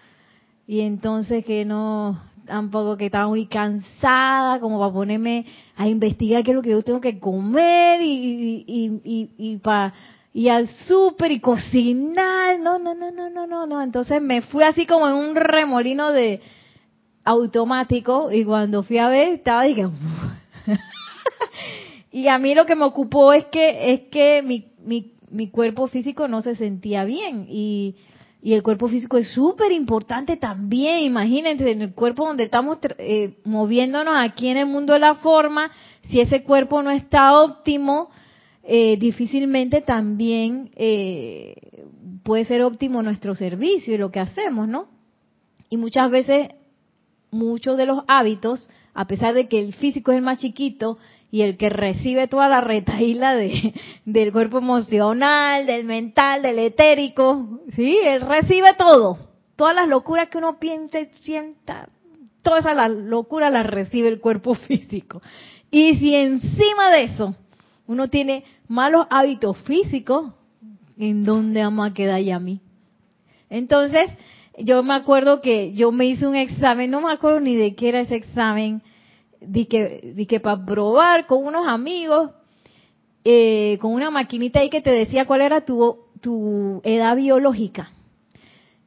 [0.65, 6.53] y entonces que no, tampoco que estaba muy cansada como para ponerme a investigar qué
[6.53, 9.93] es lo que yo tengo que comer y, y, y, y, para
[10.33, 14.63] y al súper y cocinar, no, no, no, no, no, no, no, entonces me fui
[14.63, 16.41] así como en un remolino de
[17.25, 19.89] automático y cuando fui a ver estaba dije
[22.13, 25.87] y a mí lo que me ocupó es que es que mi, mi, mi cuerpo
[25.89, 27.97] físico no se sentía bien y
[28.45, 31.05] y el cuerpo físico es súper importante también.
[31.05, 35.71] Imagínense, en el cuerpo donde estamos eh, moviéndonos aquí en el mundo de la forma,
[36.09, 38.11] si ese cuerpo no está óptimo,
[38.65, 41.85] eh, difícilmente también eh,
[42.25, 44.89] puede ser óptimo nuestro servicio y lo que hacemos, ¿no?
[45.71, 46.49] Y muchas veces,
[47.31, 50.99] muchos de los hábitos, a pesar de que el físico es el más chiquito,
[51.33, 53.73] y el que recibe toda la retaíla de,
[54.05, 57.97] del cuerpo emocional, del mental, del etérico, ¿sí?
[58.05, 59.19] Él recibe todo.
[59.57, 61.89] Todas las locuras que uno piensa y sienta,
[62.43, 65.23] todas esas locuras las recibe el cuerpo físico.
[65.71, 67.35] Y si encima de eso
[67.87, 70.35] uno tiene malos hábitos físicos,
[70.99, 72.61] ¿en dónde vamos a quedar ya a mí?
[73.49, 74.11] Entonces,
[74.59, 77.89] yo me acuerdo que yo me hice un examen, no me acuerdo ni de qué
[77.89, 78.83] era ese examen,
[79.47, 82.31] di que, di que para probar con unos amigos,
[83.25, 87.91] eh, con una maquinita ahí que te decía cuál era tu, tu edad biológica.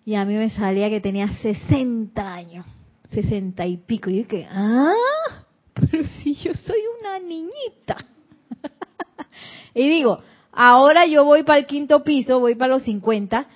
[0.06, 2.66] Y a mí me salía que tenía 60 años,
[3.10, 4.10] 60 y pico.
[4.10, 4.94] Y dije, ah,
[5.74, 7.98] pero si yo soy una niñita.
[9.74, 10.20] y digo,
[10.52, 13.48] ahora yo voy para el quinto piso, voy para los 50,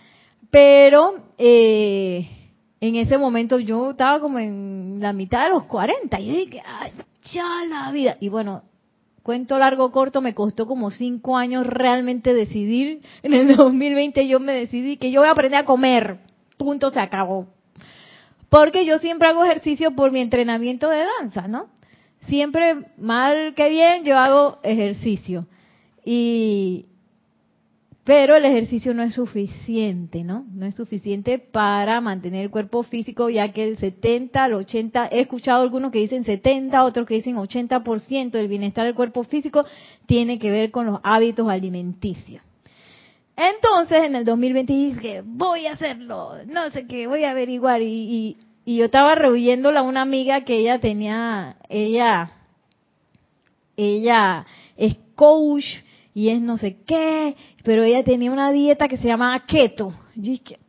[0.50, 2.39] pero eh,
[2.82, 6.92] en ese momento yo estaba como en la mitad de los 40 y dije, ay,
[7.34, 8.18] ya la vida.
[8.20, 8.64] Y bueno,
[9.24, 13.02] cuento largo corto, me costó como cinco años realmente decidir.
[13.22, 16.20] En el 2020 yo me decidí que yo voy a aprender a comer.
[16.58, 17.48] Punto, se acabó.
[18.50, 21.68] Porque yo siempre hago ejercicio por mi entrenamiento de danza, ¿no?
[22.28, 25.48] Siempre, mal que bien, yo hago ejercicio.
[26.04, 26.88] Y,
[28.04, 30.46] pero el ejercicio no es suficiente, ¿no?
[30.52, 35.22] No es suficiente para mantener el cuerpo físico, ya que el 70, el 80, he
[35.22, 39.66] escuchado algunos que dicen 70, otros que dicen 80% del bienestar del cuerpo físico
[40.06, 42.42] tiene que ver con los hábitos alimenticios.
[43.36, 47.82] Entonces, en el 2020 dije, voy a hacerlo, no sé qué, voy a averiguar.
[47.82, 52.32] Y, y, yo estaba rehuyéndola a una amiga que ella tenía, ella,
[53.78, 55.64] ella es coach,
[56.14, 59.94] y es no sé qué, pero ella tenía una dieta que se llamaba keto.
[60.16, 60.60] Y dije,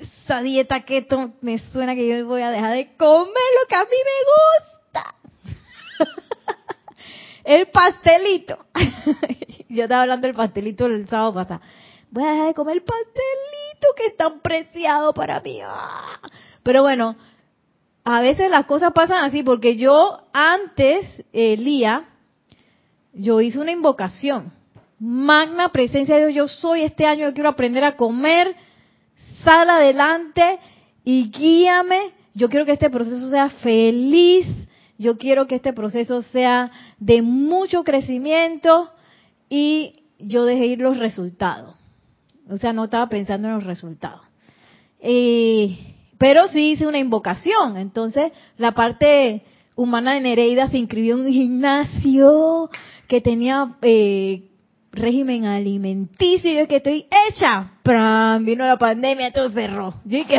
[0.00, 3.84] esa dieta keto me suena que yo voy a dejar de comer lo que a
[3.84, 5.14] mí me gusta.
[7.44, 8.58] el pastelito.
[9.68, 11.60] yo estaba hablando del pastelito el sábado pasado.
[12.10, 15.60] Voy a dejar de comer el pastelito que es tan preciado para mí.
[16.62, 17.16] Pero bueno,
[18.04, 22.08] a veces las cosas pasan así porque yo antes, Elía,
[23.12, 24.55] yo hice una invocación
[24.98, 28.54] magna presencia de Dios, yo soy este año, yo quiero aprender a comer,
[29.44, 30.58] sal adelante
[31.04, 32.12] y guíame.
[32.34, 34.46] Yo quiero que este proceso sea feliz,
[34.98, 38.90] yo quiero que este proceso sea de mucho crecimiento
[39.48, 41.76] y yo dejé ir los resultados.
[42.48, 44.20] O sea, no estaba pensando en los resultados.
[45.00, 47.76] Eh, pero sí hice una invocación.
[47.76, 49.42] Entonces, la parte
[49.74, 52.70] humana de Nereida se inscribió en un gimnasio
[53.08, 54.50] que tenía eh,
[54.96, 57.72] régimen alimenticio, y es que estoy hecha.
[57.82, 58.44] ¡Pram!
[58.44, 59.94] Vino la pandemia, todo cerró.
[60.04, 60.38] Yo dije,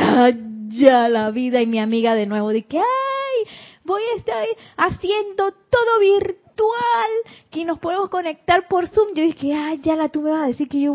[0.69, 3.47] ya la vida y mi amiga de nuevo que, ay,
[3.83, 4.45] voy a estar
[4.75, 7.09] haciendo todo virtual,
[7.49, 9.13] que nos podemos conectar por Zoom.
[9.15, 10.93] Yo dije, ay, ya la tú me vas a decir que yo,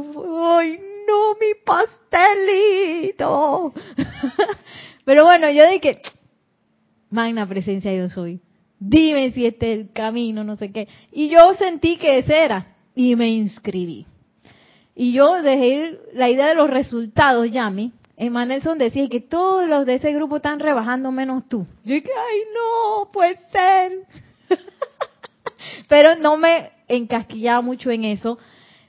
[0.57, 2.13] ay, no, mi pastelito.
[5.05, 6.03] Pero bueno, yo dije,
[7.11, 8.41] magna presencia yo soy.
[8.79, 10.89] Dime si este es el camino, no sé qué.
[11.13, 12.72] Y yo sentí que ese era.
[12.95, 14.07] Y me inscribí.
[14.95, 17.93] Y yo dejé la idea de los resultados, Yami.
[18.16, 21.66] Emanelson decía que todos los de ese grupo están rebajando menos tú.
[21.84, 23.93] Yo dije, ay, no, puede ser.
[25.88, 28.38] Pero no me encasquillaba mucho en eso,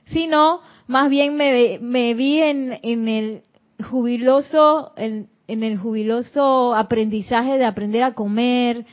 [0.05, 3.41] sino más bien me, me vi en, en el
[3.89, 8.85] jubiloso, en, en, el jubiloso aprendizaje de aprender a comer.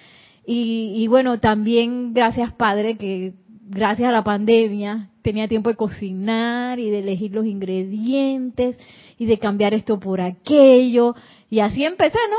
[0.46, 3.34] Y, y bueno, también gracias Padre que
[3.70, 8.76] gracias a la pandemia, tenía tiempo de cocinar y de elegir los ingredientes
[9.16, 11.14] y de cambiar esto por aquello.
[11.48, 12.36] Y así empecé, ¿no?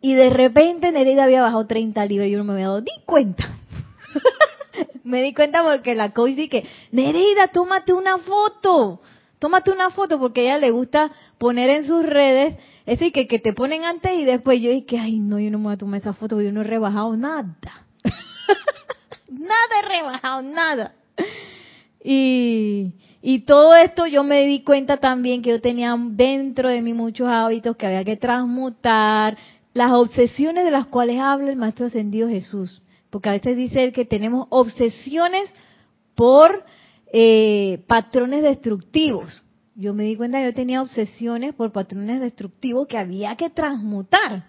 [0.00, 3.04] Y de repente Nereida había bajado 30 libras y yo no me había dado ni
[3.04, 3.56] cuenta.
[5.04, 9.00] me di cuenta porque la coach dije, Nereida, tómate una foto.
[9.38, 12.56] Tómate una foto porque a ella le gusta poner en sus redes
[12.86, 14.60] ese que, que te ponen antes y después.
[14.60, 16.64] Yo dije, ay, no, yo no me voy a tomar esa foto, yo no he
[16.64, 17.54] rebajado nada.
[19.28, 20.94] nada rebajado, nada.
[22.02, 26.94] Y, y todo esto yo me di cuenta también que yo tenía dentro de mí
[26.94, 29.36] muchos hábitos que había que transmutar,
[29.74, 32.82] las obsesiones de las cuales habla el Maestro Ascendido Jesús.
[33.10, 35.52] Porque a veces dice él que tenemos obsesiones
[36.14, 36.64] por
[37.12, 39.42] eh, patrones destructivos.
[39.74, 44.46] Yo me di cuenta que yo tenía obsesiones por patrones destructivos que había que transmutar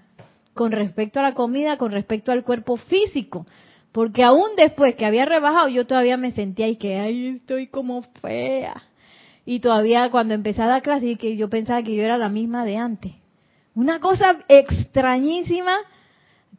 [0.54, 3.46] con respecto a la comida, con respecto al cuerpo físico.
[3.92, 8.04] Porque aún después que había rebajado, yo todavía me sentía y que, ay, estoy como
[8.22, 8.84] fea.
[9.46, 12.78] Y todavía cuando empecé a dar que yo pensaba que yo era la misma de
[12.78, 13.14] antes.
[13.74, 15.76] Una cosa extrañísima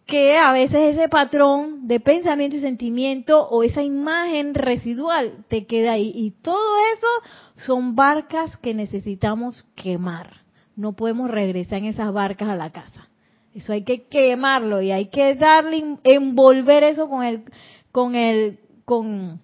[0.07, 5.93] que a veces ese patrón de pensamiento y sentimiento o esa imagen residual te queda
[5.93, 6.13] ahí.
[6.15, 10.39] Y todo eso son barcas que necesitamos quemar.
[10.75, 13.10] No podemos regresar en esas barcas a la casa.
[13.55, 17.43] Eso hay que quemarlo y hay que darle, envolver eso con el,
[17.91, 19.41] con el, con,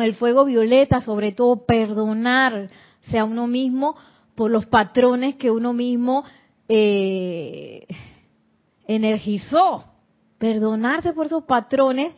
[0.00, 3.96] el fuego violeta, sobre todo perdonarse a uno mismo
[4.34, 6.24] por los patrones que uno mismo
[6.68, 7.86] eh,
[8.86, 9.84] energizó.
[10.38, 12.12] Perdonarse por esos patrones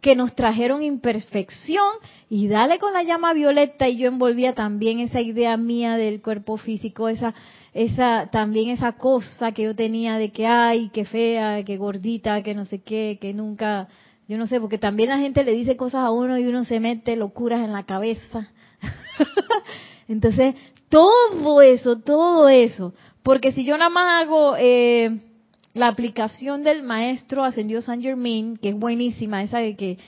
[0.00, 1.86] que nos trajeron imperfección
[2.28, 6.56] y dale con la llama violeta y yo envolvía también esa idea mía del cuerpo
[6.56, 7.34] físico, esa
[7.72, 12.54] esa también esa cosa que yo tenía de que ay, que fea, que gordita, que
[12.54, 13.88] no sé qué, que nunca
[14.30, 16.78] yo no sé, porque también la gente le dice cosas a uno y uno se
[16.78, 18.48] mete locuras en la cabeza.
[20.08, 20.54] Entonces,
[20.88, 22.94] todo eso, todo eso,
[23.24, 25.18] porque si yo nada más hago eh,
[25.74, 29.98] la aplicación del maestro ascendido San Germain, que es buenísima, esa de que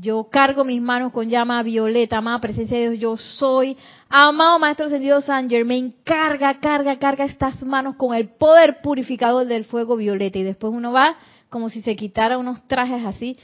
[0.00, 3.76] yo cargo mis manos con llama violeta, amada presencia de Dios, yo soy.
[4.08, 9.64] Amado Maestro Ascendido San Germain, carga, carga, carga estas manos con el poder purificador del
[9.64, 10.38] fuego violeta.
[10.38, 11.16] Y después uno va
[11.50, 13.36] como si se quitara unos trajes así.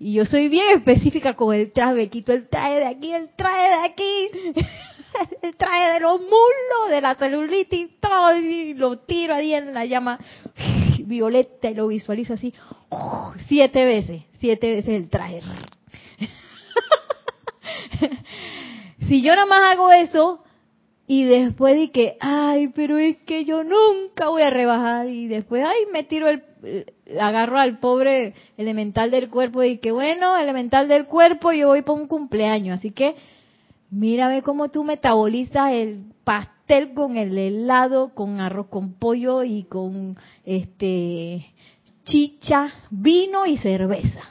[0.00, 3.28] Y yo soy bien específica con el traje, me quito el traje de aquí, el
[3.36, 4.64] traje de aquí,
[5.42, 9.84] el traje de los muslos, de la celulitis, todo, y lo tiro ahí en la
[9.84, 10.18] llama
[11.04, 12.54] violeta y lo visualizo así,
[13.46, 15.40] siete veces, siete veces el traje.
[19.08, 20.44] si yo nada más hago eso
[21.06, 25.64] y después di que, ay, pero es que yo nunca voy a rebajar y después,
[25.64, 26.44] ay, me tiro el,
[27.18, 31.98] agarro al pobre elemental del cuerpo y que, bueno, elemental del cuerpo, yo voy para
[31.98, 33.16] un cumpleaños, así que
[33.90, 40.16] mira, cómo tú metabolizas el pastel con el helado, con arroz con pollo y con
[40.44, 41.52] este
[42.04, 44.22] chicha, vino y cerveza.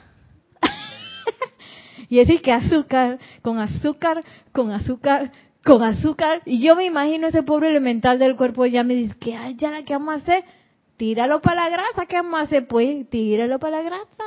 [2.08, 5.32] y decir que azúcar, con azúcar, con azúcar,
[5.64, 6.42] con azúcar.
[6.44, 9.82] Y yo me imagino ese pobre elemental del cuerpo ya me dice, que ay, ya
[9.84, 10.44] que vamos a hacer?
[10.96, 12.66] Tíralo para la grasa, ¿qué vamos a hacer?
[12.66, 14.24] Pues tíralo para la grasa.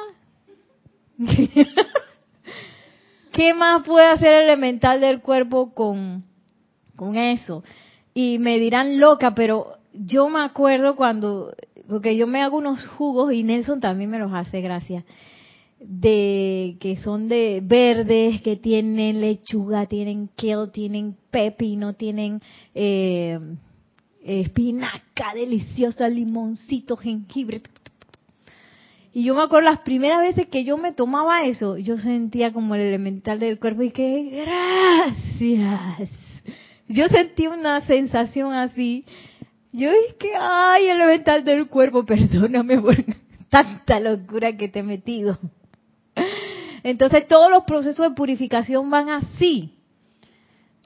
[3.31, 6.23] ¿Qué más puede hacer el elemental del cuerpo con,
[6.95, 7.63] con eso?
[8.13, 11.53] Y me dirán loca, pero yo me acuerdo cuando
[11.91, 15.03] porque yo me hago unos jugos y Nelson también me los hace, gracias,
[15.77, 22.41] de que son de verdes, que tienen lechuga, tienen kale, tienen pepino, tienen
[22.73, 23.37] eh,
[24.23, 27.61] espinaca deliciosa, limoncito, jengibre.
[29.13, 32.75] Y yo me acuerdo las primeras veces que yo me tomaba eso, yo sentía como
[32.75, 36.11] el elemental del cuerpo y que gracias.
[36.87, 39.05] Yo sentí una sensación así
[39.71, 42.95] Yo dije, ay, el elemental del cuerpo, perdóname por
[43.49, 45.37] tanta locura que te he metido.
[46.83, 49.73] Entonces todos los procesos de purificación van así.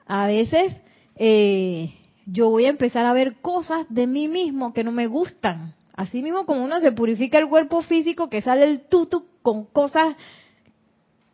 [0.04, 0.74] A veces
[1.14, 1.94] eh,
[2.26, 5.75] yo voy a empezar a ver cosas de mí mismo que no me gustan.
[5.96, 10.14] Así mismo como uno se purifica el cuerpo físico, que sale el tutu con cosas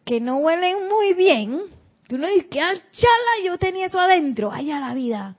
[0.05, 1.63] que no huelen muy bien,
[2.07, 5.37] que uno dice, ah, chala, yo tenía eso adentro, ay, a la vida.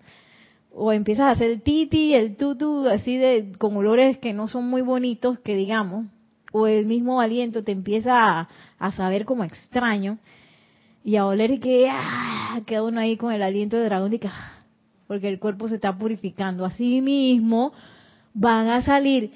[0.71, 4.67] O empiezas a hacer el titi, el tutu, así de, con olores que no son
[4.67, 6.07] muy bonitos, que digamos,
[6.51, 10.19] o el mismo aliento te empieza a, saber como extraño,
[11.05, 14.27] y a oler que, ah, queda uno ahí con el aliento de dragón, y que,
[14.27, 14.59] ah,
[15.07, 16.65] porque el cuerpo se está purificando.
[16.65, 17.73] Así mismo
[18.33, 19.31] van a salir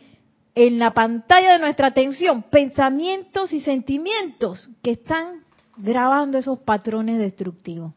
[0.56, 5.43] en la pantalla de nuestra atención pensamientos y sentimientos que están
[5.78, 7.93] grabando esos patrones destructivos.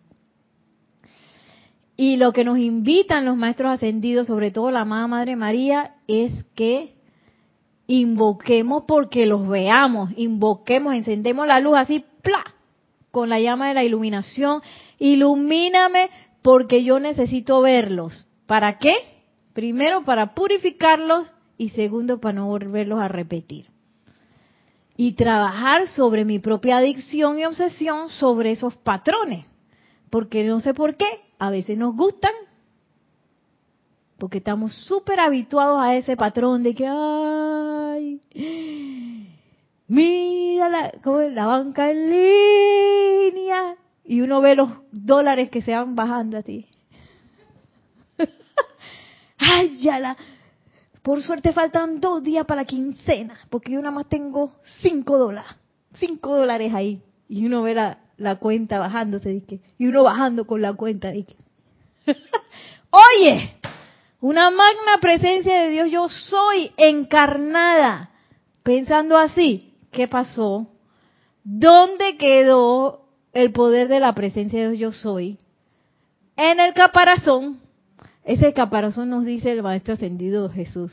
[1.97, 6.33] Y lo que nos invitan los maestros ascendidos, sobre todo la amada Madre María, es
[6.55, 6.95] que
[7.87, 12.45] invoquemos porque los veamos, invoquemos, encendemos la luz así, ¡pla!
[13.11, 14.63] con la llama de la iluminación.
[14.99, 16.11] Ilumíname
[16.43, 18.27] porque yo necesito verlos.
[18.47, 18.95] ¿Para qué?
[19.53, 23.67] Primero, para purificarlos y segundo, para no volverlos a repetir.
[24.97, 29.47] Y trabajar sobre mi propia adicción y obsesión sobre esos patrones.
[30.11, 31.07] Porque no sé por qué,
[31.39, 32.33] a veces nos gustan,
[34.19, 38.21] porque estamos súper habituados a ese patrón de que, ay,
[39.89, 40.93] mira la,
[41.31, 46.67] la banca en línea, y uno ve los dólares que se van bajando así.
[49.63, 50.17] La,
[51.03, 55.51] por suerte faltan dos días para la quincena, porque yo nada más tengo cinco dólares,
[55.95, 57.03] cinco dólares ahí.
[57.29, 59.43] Y uno ve la, cuenta bajándose,
[59.79, 61.13] y uno bajando con la cuenta.
[62.91, 63.55] Oye,
[64.21, 68.11] una magna presencia de Dios, yo soy encarnada.
[68.63, 70.67] Pensando así, ¿qué pasó?
[71.45, 75.39] ¿Dónde quedó el poder de la presencia de Dios yo soy?
[76.37, 77.61] En el caparazón
[78.31, 80.93] ese caparazón nos dice el Maestro Ascendido Jesús,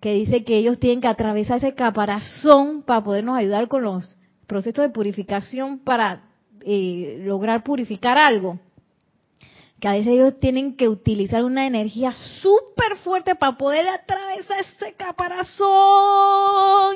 [0.00, 4.86] que dice que ellos tienen que atravesar ese caparazón para podernos ayudar con los procesos
[4.86, 6.24] de purificación para
[6.62, 8.58] eh, lograr purificar algo.
[9.78, 14.94] Que a veces ellos tienen que utilizar una energía súper fuerte para poder atravesar ese
[14.94, 15.66] caparazón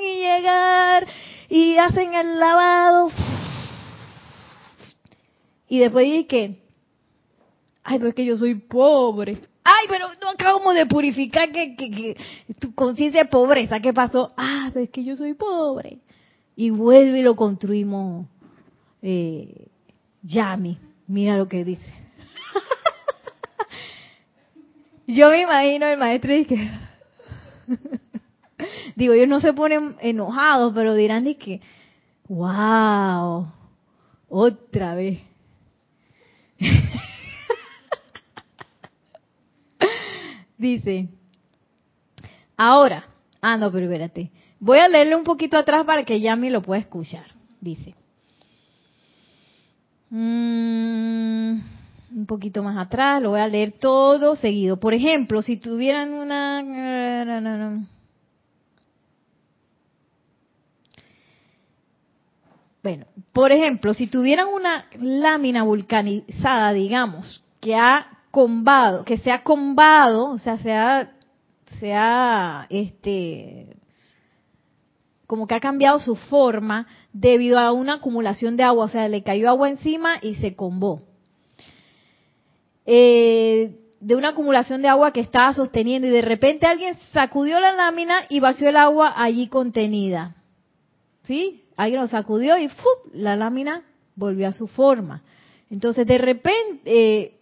[0.00, 1.06] y llegar
[1.50, 3.10] y hacen el lavado.
[5.68, 6.62] Y después dicen que,
[7.84, 9.42] ay, pero es que yo soy pobre.
[9.70, 12.16] Ay, pero no acabamos de purificar que,
[12.58, 13.80] tu conciencia de pobreza.
[13.80, 14.32] ¿Qué pasó?
[14.34, 15.98] Ah, es que yo soy pobre.
[16.56, 18.26] Y vuelve y lo construimos.
[19.02, 19.66] Eh,
[20.22, 21.84] Yami, mira lo que dice.
[25.06, 26.56] yo me imagino el maestro y que...
[28.96, 31.60] Digo, ellos no se ponen enojados, pero dirán y que,
[32.26, 33.48] wow,
[34.30, 35.27] otra vez.
[40.58, 41.08] Dice,
[42.56, 43.04] ahora,
[43.40, 44.32] ah, no, pero espérate.
[44.58, 47.24] Voy a leerle un poquito atrás para que Yami lo pueda escuchar.
[47.60, 47.94] Dice,
[50.10, 51.60] mm,
[52.16, 54.80] un poquito más atrás, lo voy a leer todo seguido.
[54.80, 57.86] Por ejemplo, si tuvieran una...
[62.82, 69.42] Bueno, por ejemplo, si tuvieran una lámina vulcanizada, digamos, que ha combado, que se ha
[69.42, 71.12] combado, o sea, se ha,
[71.80, 73.76] se ha, este,
[75.26, 79.22] como que ha cambiado su forma debido a una acumulación de agua, o sea, le
[79.22, 81.02] cayó agua encima y se combó.
[82.86, 87.72] Eh, de una acumulación de agua que estaba sosteniendo y de repente alguien sacudió la
[87.72, 90.36] lámina y vació el agua allí contenida.
[91.24, 91.64] ¿Sí?
[91.76, 92.70] Alguien lo sacudió y
[93.12, 93.82] la lámina
[94.14, 95.22] volvió a su forma.
[95.70, 97.37] Entonces, de repente, eh,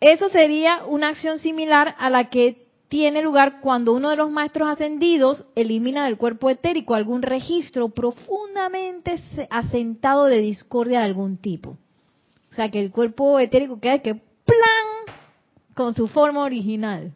[0.00, 4.68] eso sería una acción similar a la que tiene lugar cuando uno de los maestros
[4.68, 9.20] ascendidos elimina del cuerpo etérico algún registro profundamente
[9.50, 11.70] asentado de discordia de algún tipo.
[12.50, 15.16] O sea, que el cuerpo etérico queda que plan
[15.74, 17.12] con su forma original.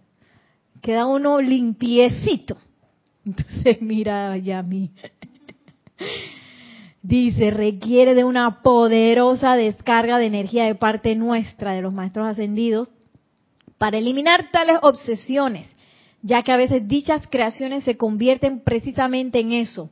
[0.83, 2.57] Queda uno limpiecito.
[3.25, 4.91] Entonces, mira, Yami.
[7.03, 12.91] Dice, requiere de una poderosa descarga de energía de parte nuestra, de los maestros ascendidos,
[13.79, 15.67] para eliminar tales obsesiones,
[16.21, 19.91] ya que a veces dichas creaciones se convierten precisamente en eso.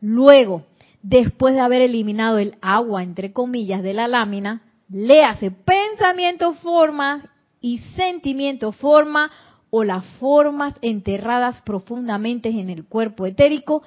[0.00, 0.64] Luego,
[1.02, 7.30] después de haber eliminado el agua, entre comillas, de la lámina, le hace pensamiento, forma
[7.60, 9.30] y sentimiento, forma
[9.70, 13.82] o las formas enterradas profundamente en el cuerpo etérico,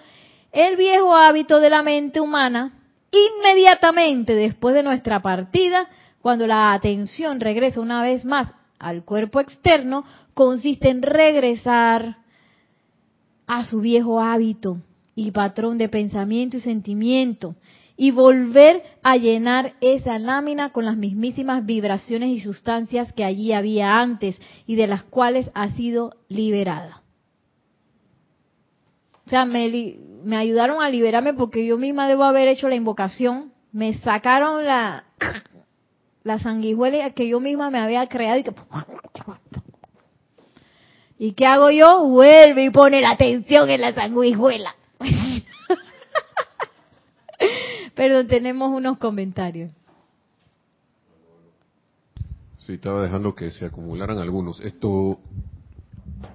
[0.52, 2.74] el viejo hábito de la mente humana,
[3.12, 5.88] inmediatamente después de nuestra partida,
[6.22, 12.18] cuando la atención regresa una vez más al cuerpo externo, consiste en regresar
[13.48, 14.78] a su viejo hábito
[15.16, 17.56] y patrón de pensamiento y sentimiento
[17.98, 24.00] y volver a llenar esa lámina con las mismísimas vibraciones y sustancias que allí había
[24.00, 27.01] antes y de las cuales ha sido liberada.
[29.32, 33.94] Sea, me, me ayudaron a liberarme porque yo misma debo haber hecho la invocación, me
[33.94, 35.06] sacaron la,
[36.26, 38.54] la sanguijuela que yo misma me había creado y que...
[41.18, 42.08] ¿Y qué hago yo?
[42.08, 44.76] Vuelve y pone la atención en la sanguijuela.
[47.96, 49.72] Perdón, tenemos unos comentarios.
[52.58, 54.60] Sí, estaba dejando que se acumularan algunos.
[54.60, 55.20] Esto.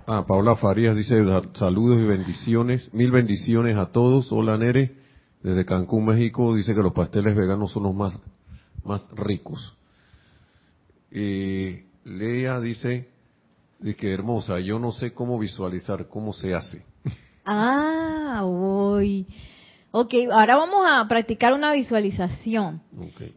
[0.07, 1.17] Ah, Paula Farías dice
[1.55, 4.31] saludos y bendiciones, mil bendiciones a todos.
[4.31, 4.97] Hola Nere,
[5.43, 8.19] desde Cancún, México, dice que los pasteles veganos son los más,
[8.85, 9.77] más ricos.
[11.11, 13.09] Eh, Lea dice,
[13.81, 16.85] dice que hermosa, yo no sé cómo visualizar, cómo se hace.
[17.45, 19.27] Ah, uy.
[19.99, 22.83] Ok, ahora vamos a practicar una visualización.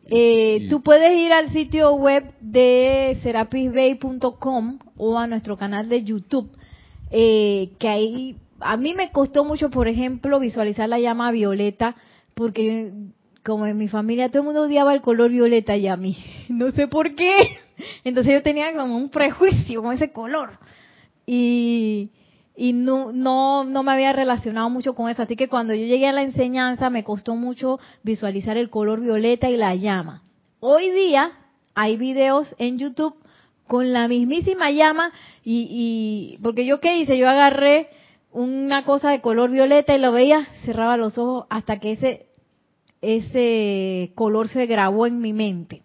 [0.09, 6.51] Eh, tú puedes ir al sitio web de serapisbay.com o a nuestro canal de YouTube,
[7.11, 11.95] eh, que ahí a mí me costó mucho, por ejemplo, visualizar la llama violeta,
[12.33, 12.91] porque
[13.45, 16.17] como en mi familia todo el mundo odiaba el color violeta y a mí,
[16.49, 17.57] no sé por qué.
[18.03, 20.59] Entonces yo tenía como un prejuicio con ese color.
[21.25, 22.11] Y
[22.61, 25.21] y no, no, no me había relacionado mucho con eso.
[25.21, 29.49] Así que cuando yo llegué a la enseñanza me costó mucho visualizar el color violeta
[29.49, 30.23] y la llama.
[30.59, 31.31] Hoy día
[31.73, 33.15] hay videos en YouTube
[33.65, 37.87] con la mismísima llama y, y porque yo qué hice, yo agarré
[38.33, 42.25] una cosa de color violeta y lo veía, cerraba los ojos hasta que ese,
[43.01, 45.81] ese color se grabó en mi mente.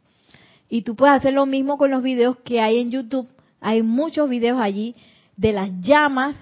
[0.68, 3.28] Y tú puedes hacer lo mismo con los videos que hay en YouTube.
[3.60, 4.96] Hay muchos videos allí
[5.36, 6.34] de las llamas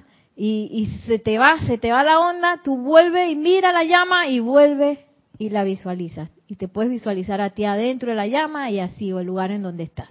[0.45, 4.27] y, se te va, se te va la onda, tú vuelves y mira la llama
[4.27, 4.99] y vuelves
[5.39, 6.31] y la visualizas.
[6.49, 9.53] Y te puedes visualizar a ti adentro de la llama y así, o el lugar
[9.53, 10.09] en donde estás.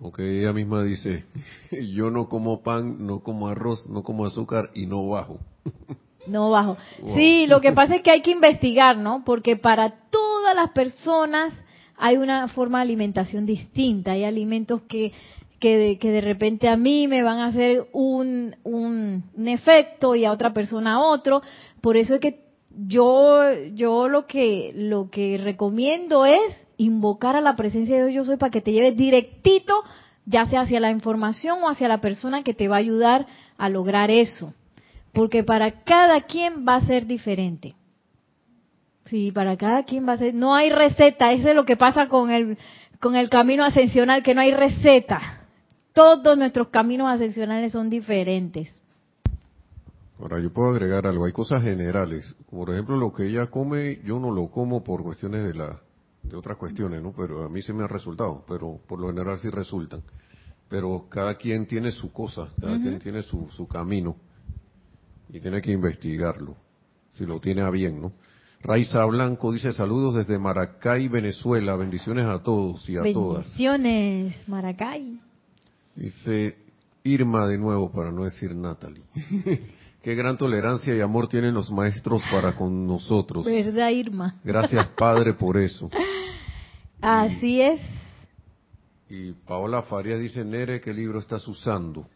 [0.00, 1.24] Ok, ella misma dice,
[1.92, 5.38] yo no como pan, no como arroz, no como azúcar y no bajo.
[6.26, 6.78] No bajo.
[7.14, 9.24] Sí, lo que pasa es que hay que investigar, ¿no?
[9.26, 11.52] Porque para todas las personas
[11.98, 14.12] hay una forma de alimentación distinta.
[14.12, 15.12] Hay alimentos que
[15.64, 20.26] que de, que de repente a mí me van a hacer un, un, efecto y
[20.26, 21.40] a otra persona otro.
[21.80, 23.40] Por eso es que yo,
[23.72, 28.36] yo lo que, lo que recomiendo es invocar a la presencia de Dios yo soy
[28.36, 29.72] para que te lleves directito,
[30.26, 33.70] ya sea hacia la información o hacia la persona que te va a ayudar a
[33.70, 34.52] lograr eso.
[35.14, 37.74] Porque para cada quien va a ser diferente.
[39.06, 42.06] Sí, para cada quien va a ser, no hay receta, eso es lo que pasa
[42.08, 42.58] con el,
[43.00, 45.40] con el camino ascensional, que no hay receta
[45.94, 48.68] todos nuestros caminos ascensionales son diferentes.
[50.18, 51.24] Ahora, yo puedo agregar algo.
[51.24, 52.36] Hay cosas generales.
[52.50, 55.80] Por ejemplo, lo que ella come, yo no lo como por cuestiones de la
[56.22, 57.12] de otras cuestiones, ¿no?
[57.12, 60.02] Pero a mí se me ha resultado, pero por lo general sí resultan.
[60.68, 64.16] Pero cada quien tiene su cosa, cada quien tiene su, su camino
[65.28, 66.56] y tiene que investigarlo,
[67.10, 68.12] si lo tiene a bien, ¿no?
[68.62, 71.76] Raiza Blanco dice saludos desde Maracay, Venezuela.
[71.76, 73.44] Bendiciones a todos y a todas.
[73.44, 75.20] Bendiciones, Maracay.
[75.96, 76.56] Dice
[77.04, 79.04] Irma de nuevo, para no decir Natalie.
[80.02, 83.44] Qué gran tolerancia y amor tienen los maestros para con nosotros.
[83.44, 84.36] ¿Verdad, Irma?
[84.44, 85.88] Gracias, Padre, por eso.
[87.00, 87.80] Así es.
[89.08, 92.06] Y Paola Faria dice, Nere, ¿qué libro estás usando?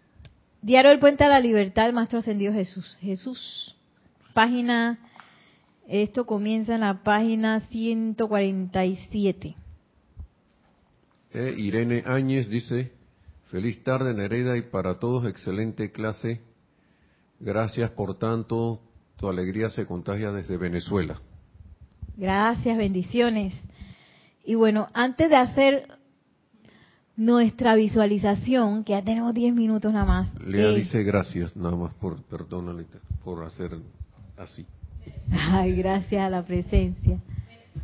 [0.61, 2.99] Diario del Puente a la Libertad, el Maestro Ascendido Jesús.
[3.01, 3.77] Jesús,
[4.35, 4.99] página,
[5.87, 9.55] esto comienza en la página 147.
[11.33, 12.93] Eh, Irene Áñez dice,
[13.51, 16.41] Feliz tarde, Nereida, y para todos excelente clase.
[17.41, 18.81] Gracias por tanto,
[19.17, 21.21] tu alegría se contagia desde Venezuela.
[22.17, 23.55] Gracias, bendiciones.
[24.45, 25.89] Y bueno, antes de hacer
[27.17, 30.35] nuestra visualización, que ya tenemos 10 minutos nada más.
[30.41, 32.87] Lea eh, dice gracias, nada más por, perdónale,
[33.25, 33.73] por hacer
[34.37, 34.67] así.
[35.33, 37.19] Ay, gracias a la presencia.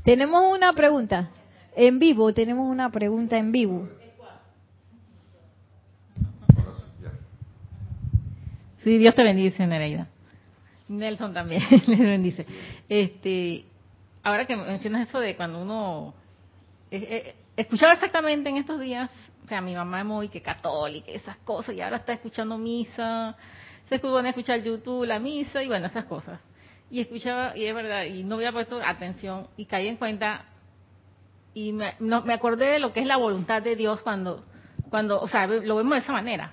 [0.04, 1.30] Tenemos una pregunta
[1.76, 3.88] en vivo, tenemos una pregunta en vivo.
[8.84, 10.06] Sí, Dios te bendice, Nereida.
[10.88, 12.46] Nelson también les bendice.
[12.86, 13.64] Este,
[14.22, 16.12] ahora que mencionas eso de cuando uno
[16.90, 19.10] eh, eh, escuchaba exactamente en estos días,
[19.42, 23.34] o sea, mi mamá es muy que católica, esas cosas, y ahora está escuchando misa,
[23.88, 26.38] se pone a escuchar YouTube, la misa, y bueno, esas cosas.
[26.90, 30.44] Y escuchaba, y es verdad, y no había puesto atención, y caí en cuenta,
[31.54, 34.44] y me, me acordé de lo que es la voluntad de Dios cuando,
[34.90, 36.52] cuando, o sea, lo vemos de esa manera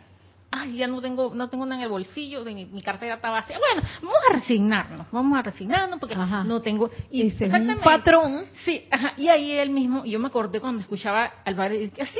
[0.51, 3.57] ay, ya no tengo, no tengo nada en el bolsillo, de mi, cartera está vacía.
[3.57, 6.89] Bueno, vamos a resignarnos, vamos a resignarnos porque no tengo.
[7.09, 8.45] Y Ese es un patrón.
[8.65, 12.19] Sí, ajá, y ahí él mismo, yo me acordé cuando escuchaba al padre que sí,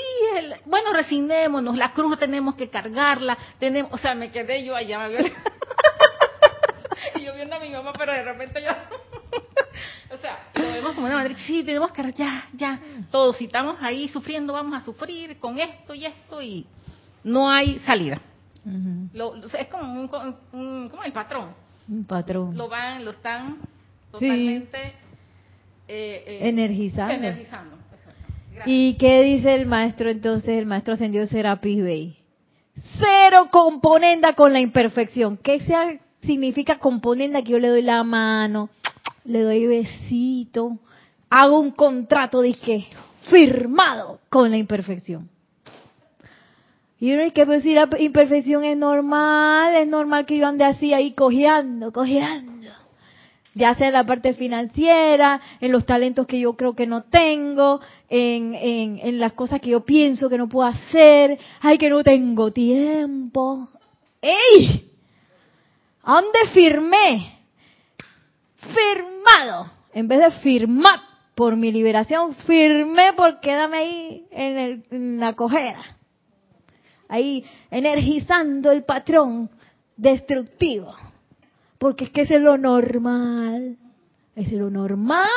[0.65, 5.09] bueno, resignémonos, la cruz tenemos que cargarla, tenemos, o sea, me quedé yo allá,
[7.15, 8.69] y yo viendo a mi mamá, pero de repente yo,
[10.15, 12.79] o sea, lo vemos como una madre, sí, tenemos que, ya, ya,
[13.11, 16.65] todos, si estamos ahí sufriendo, vamos a sufrir con esto y esto y
[17.23, 18.21] no hay salida.
[18.65, 20.07] es como un,
[20.89, 21.49] como el patrón.
[21.87, 22.55] Un patrón.
[22.55, 23.57] Lo van, lo están
[24.11, 24.77] totalmente
[25.87, 27.81] eh, eh, energizando.
[28.65, 32.17] ¿Y qué dice el maestro entonces, el maestro ascendido Serapis Bey?
[32.99, 35.37] Cero componenda con la imperfección.
[35.37, 37.41] ¿Qué sea, significa componenda?
[37.41, 38.69] Que yo le doy la mano,
[39.25, 40.77] le doy besito,
[41.29, 42.87] hago un contrato, dije,
[43.29, 45.30] firmado con la imperfección.
[47.01, 50.93] Y uno hay que decir, la imperfección es normal, es normal que yo ande así
[50.93, 52.69] ahí cojeando, cojeando.
[53.55, 57.81] Ya sea en la parte financiera, en los talentos que yo creo que no tengo,
[58.07, 62.03] en, en, en las cosas que yo pienso que no puedo hacer, ay que no
[62.03, 63.67] tengo tiempo.
[64.21, 64.87] ¡Ey!
[66.03, 67.39] ¿A dónde firmé?
[68.57, 69.71] Firmado.
[69.95, 70.99] En vez de firmar
[71.33, 75.97] por mi liberación, firmé por quedarme ahí en, el, en la cojera
[77.11, 79.49] ahí energizando el patrón
[79.97, 80.95] destructivo.
[81.77, 83.77] Porque es que es lo normal.
[84.35, 85.27] Es lo normal.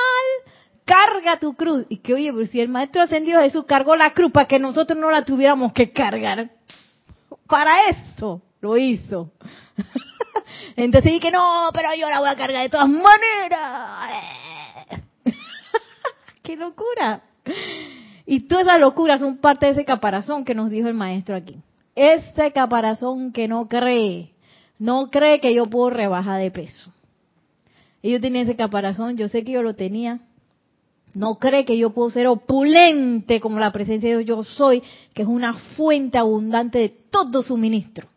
[0.84, 1.84] Carga tu cruz.
[1.88, 4.98] Y que oye, pues si el Maestro Ascendido Jesús cargó la cruz para que nosotros
[4.98, 6.50] no la tuviéramos que cargar.
[7.48, 9.32] Para eso lo hizo.
[10.76, 14.22] Entonces dije, no, pero yo la voy a cargar de todas maneras.
[16.42, 17.22] ¡Qué locura!
[18.26, 21.56] Y todas esas locuras son parte de ese caparazón que nos dijo el maestro aquí.
[21.94, 24.32] Ese caparazón que no cree,
[24.78, 26.92] no cree que yo puedo rebajar de peso.
[28.02, 30.20] Y yo tenía ese caparazón, yo sé que yo lo tenía.
[31.14, 34.82] No cree que yo puedo ser opulente como la presencia de Dios yo soy,
[35.14, 38.08] que es una fuente abundante de todo suministro.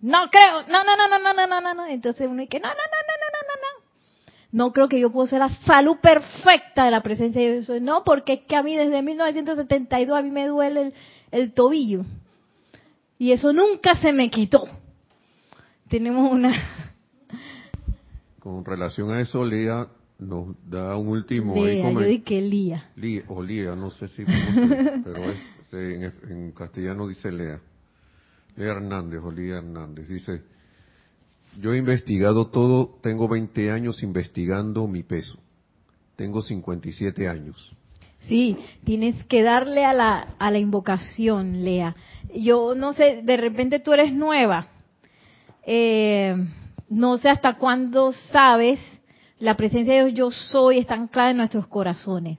[0.00, 1.86] No creo, no, no, no, no, no, no, no, no.
[1.86, 3.21] Entonces uno dice, no, no, no, no, no, no, no, no.
[4.52, 7.80] No creo que yo puedo ser la salud perfecta de la presencia de Dios.
[7.80, 10.94] No, porque es que a mí desde 1972 a mí me duele el,
[11.30, 12.04] el tobillo.
[13.18, 14.68] Y eso nunca se me quitó.
[15.88, 16.52] Tenemos una...
[18.40, 19.88] Con relación a eso, Lía
[20.18, 21.54] nos da un último...
[21.54, 22.90] Lía, yo dije Lía.
[22.96, 23.22] Lía.
[23.28, 24.24] O Lía, no sé si...
[25.04, 27.60] pero es, en, en castellano dice Lea.
[28.56, 30.08] Lea Hernández o Lía Hernández.
[30.08, 30.42] Dice,
[31.60, 35.38] yo he investigado todo, tengo 20 años investigando mi peso.
[36.16, 37.72] Tengo 57 años.
[38.28, 41.94] Sí, tienes que darle a la, a la invocación, Lea.
[42.34, 44.68] Yo no sé, de repente tú eres nueva.
[45.64, 46.34] Eh,
[46.88, 48.78] no sé hasta cuándo sabes
[49.42, 52.38] la presencia de Dios yo soy está anclada en nuestros corazones.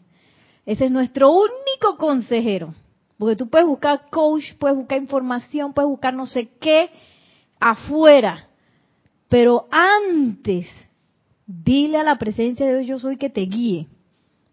[0.65, 2.73] Ese es nuestro único consejero.
[3.17, 6.89] Porque tú puedes buscar coach, puedes buscar información, puedes buscar no sé qué
[7.59, 8.47] afuera.
[9.33, 10.67] Pero antes,
[11.47, 13.87] dile a la presencia de Dios yo soy que te guíe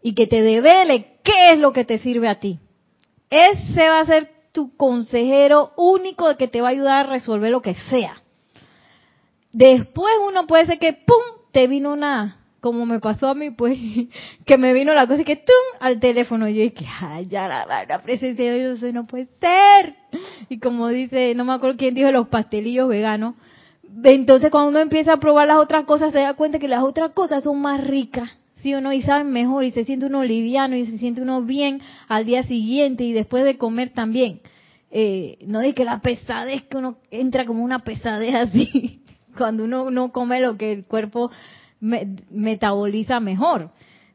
[0.01, 2.59] y que te devele qué es lo que te sirve a ti.
[3.29, 7.61] Ese va a ser tu consejero único que te va a ayudar a resolver lo
[7.61, 8.23] que sea.
[9.53, 13.79] Después uno puede ser que, ¡pum!, te vino una, como me pasó a mí, pues,
[14.47, 16.49] que me vino la cosa y que, ¡tum!, al teléfono.
[16.49, 19.95] Y yo dije, ¡ay, ya la, la presencia de Dios no puede ser!
[20.49, 23.35] Y como dice, no me acuerdo quién dijo los pastelillos veganos,
[24.05, 27.13] entonces cuando uno empieza a probar las otras cosas se da cuenta que las otras
[27.13, 28.93] cosas son más ricas, ¿sí o no?
[28.93, 32.43] Y saben mejor y se siente uno liviano y se siente uno bien al día
[32.45, 34.41] siguiente y después de comer también.
[34.93, 39.03] Eh, no de que la pesadez, que uno entra como una pesadez así,
[39.37, 41.31] cuando uno no come lo que el cuerpo
[41.81, 43.71] metaboliza mejor.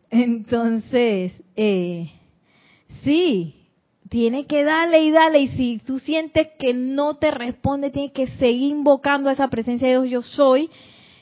[0.09, 2.11] Entonces, eh,
[3.03, 3.54] sí,
[4.09, 8.27] tiene que darle y darle y si tú sientes que no te responde, tienes que
[8.27, 10.69] seguir invocando a esa presencia de Dios yo soy.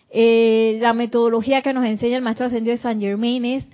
[0.10, 3.66] Eh, la metodología que nos enseña el maestro ascendido de San Germain es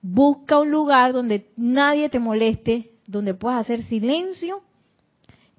[0.00, 4.62] busca un lugar donde nadie te moleste, donde puedas hacer silencio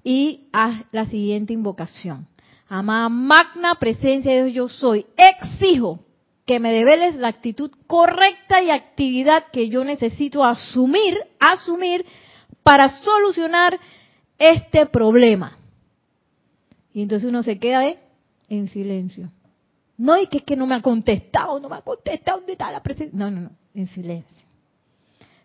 [0.02, 2.26] y haz la siguiente invocación.
[2.68, 6.00] Amada magna presencia de Dios yo soy, exijo
[6.46, 12.04] que me develes la actitud correcta y actividad que yo necesito asumir, asumir
[12.64, 13.78] para solucionar
[14.36, 15.52] este problema.
[16.92, 18.00] Y entonces uno se queda ¿eh?
[18.48, 19.30] en silencio.
[19.96, 22.72] No, y que es que no me ha contestado, no me ha contestado, ¿dónde está
[22.72, 23.16] la presencia?
[23.16, 24.44] No, no, no, en silencio.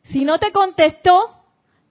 [0.06, 1.36] Si no te contestó,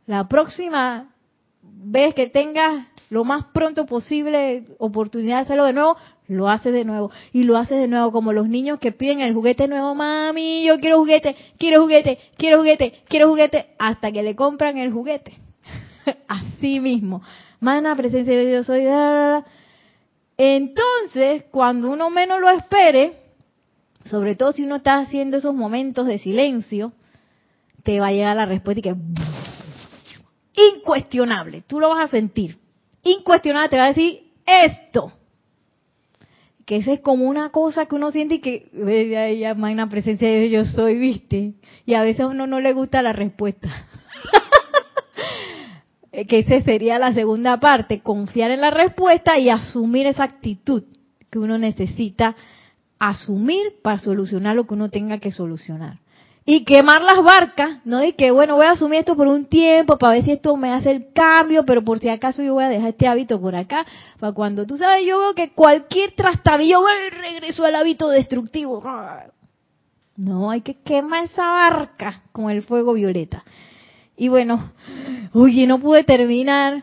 [0.07, 1.15] la próxima
[1.63, 5.97] vez que tengas lo más pronto posible oportunidad de hacerlo de nuevo,
[6.27, 7.11] lo haces de nuevo.
[7.33, 10.79] Y lo haces de nuevo como los niños que piden el juguete nuevo, mami, yo
[10.79, 15.39] quiero juguete, quiero juguete, quiero juguete, quiero juguete, hasta que le compran el juguete.
[16.29, 17.23] Así mismo.
[17.61, 18.87] Mana, presencia de Dios, soy...
[20.37, 23.15] Entonces, cuando uno menos lo espere,
[24.05, 26.93] sobre todo si uno está haciendo esos momentos de silencio,
[27.83, 28.95] te va a llegar la respuesta y que
[30.77, 32.59] incuestionable, tú lo vas a sentir.
[33.03, 35.13] Incuestionable te va a decir esto.
[36.65, 38.71] Que esa es como una cosa que uno siente y que
[39.11, 41.55] ya, ya magna presencia de yo soy, ¿viste?
[41.87, 43.71] Y a veces a uno no le gusta la respuesta.
[46.29, 50.85] que esa sería la segunda parte, confiar en la respuesta y asumir esa actitud
[51.31, 52.37] que uno necesita
[52.99, 56.01] asumir para solucionar lo que uno tenga que solucionar
[56.51, 59.99] y quemar las barcas, no de que, bueno, voy a asumir esto por un tiempo
[59.99, 62.71] para ver si esto me hace el cambio, pero por si acaso yo voy a
[62.71, 63.85] dejar este hábito por acá,
[64.19, 66.81] para cuando tú sabes, yo veo que cualquier trastabillo,
[67.21, 68.83] regreso al hábito destructivo.
[70.17, 73.45] No, hay que quemar esa barca con el fuego violeta.
[74.17, 74.73] Y bueno,
[75.35, 76.83] oye, no pude terminar.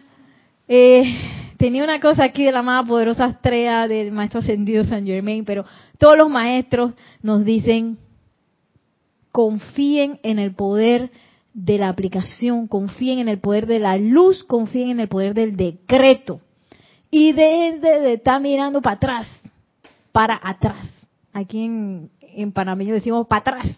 [0.67, 1.17] Eh,
[1.57, 5.65] tenía una cosa aquí de la más poderosa estrella del maestro ascendido San Germain, pero
[5.97, 6.93] todos los maestros
[7.23, 7.97] nos dicen
[9.35, 11.11] confíen en el poder
[11.53, 15.57] de la aplicación, confíen en el poder de la luz, confíen en el poder del
[15.57, 16.39] decreto.
[17.11, 19.27] Y desde de estar mirando para atrás,
[20.13, 20.87] para atrás.
[21.33, 23.77] Aquí en, en Panamá decimos para atrás.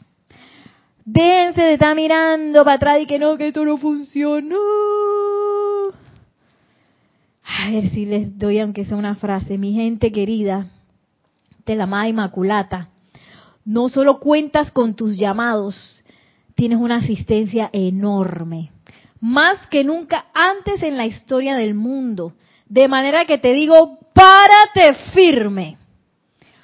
[1.03, 4.59] Déjense de estar mirando para atrás y que no, que esto no funcionó.
[7.43, 9.57] A ver si les doy aunque sea una frase.
[9.57, 10.67] Mi gente querida,
[11.65, 12.89] de la amada Inmaculata,
[13.67, 16.01] no solo cuentas con tus llamados,
[16.55, 18.71] tienes una asistencia enorme,
[19.19, 22.31] más que nunca antes en la historia del mundo.
[22.69, 25.77] De manera que te digo, párate firme.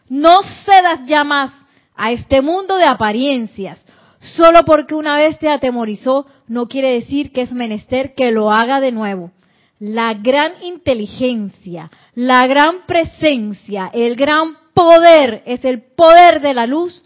[0.07, 1.51] No cedas ya más
[1.93, 3.85] a este mundo de apariencias.
[4.21, 8.79] Solo porque una vez te atemorizó, no quiere decir que es menester que lo haga
[8.79, 9.31] de nuevo.
[9.77, 17.03] La gran inteligencia, la gran presencia, el gran poder es el poder de la luz,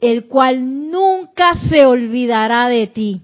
[0.00, 3.20] el cual nunca se olvidará de ti.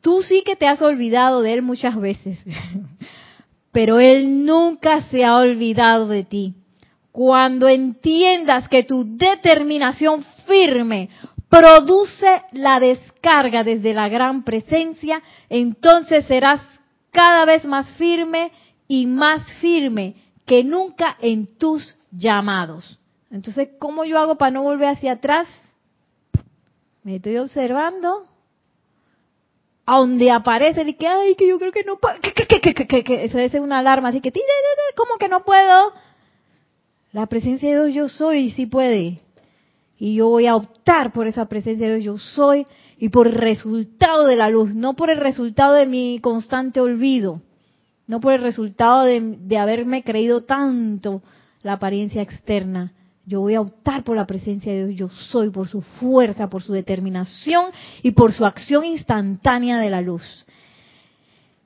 [0.00, 2.38] Tú sí que te has olvidado de él muchas veces,
[3.72, 6.54] pero él nunca se ha olvidado de ti.
[7.12, 11.08] Cuando entiendas que tu determinación firme
[11.48, 16.60] produce la descarga desde la gran presencia, entonces serás
[17.10, 18.52] cada vez más firme
[18.86, 20.14] y más firme
[20.46, 22.98] que nunca en tus llamados.
[23.30, 25.46] Entonces, ¿cómo yo hago para no volver hacia atrás?
[27.02, 28.26] Me estoy observando
[29.86, 33.54] a donde aparece y que, ay, que yo creo que no puedo, que, eso es
[33.54, 34.32] una alarma, así que,
[34.96, 35.92] ¿cómo que no puedo?
[37.12, 39.20] La presencia de Dios yo soy y sí puede.
[39.98, 42.66] Y yo voy a optar por esa presencia de Dios yo soy
[42.98, 47.40] y por el resultado de la luz, no por el resultado de mi constante olvido,
[48.06, 51.22] no por el resultado de haberme creído tanto
[51.62, 52.92] la apariencia externa.
[53.26, 56.62] Yo voy a optar por la presencia de Dios, yo soy, por su fuerza, por
[56.62, 57.66] su determinación
[58.02, 60.46] y por su acción instantánea de la luz.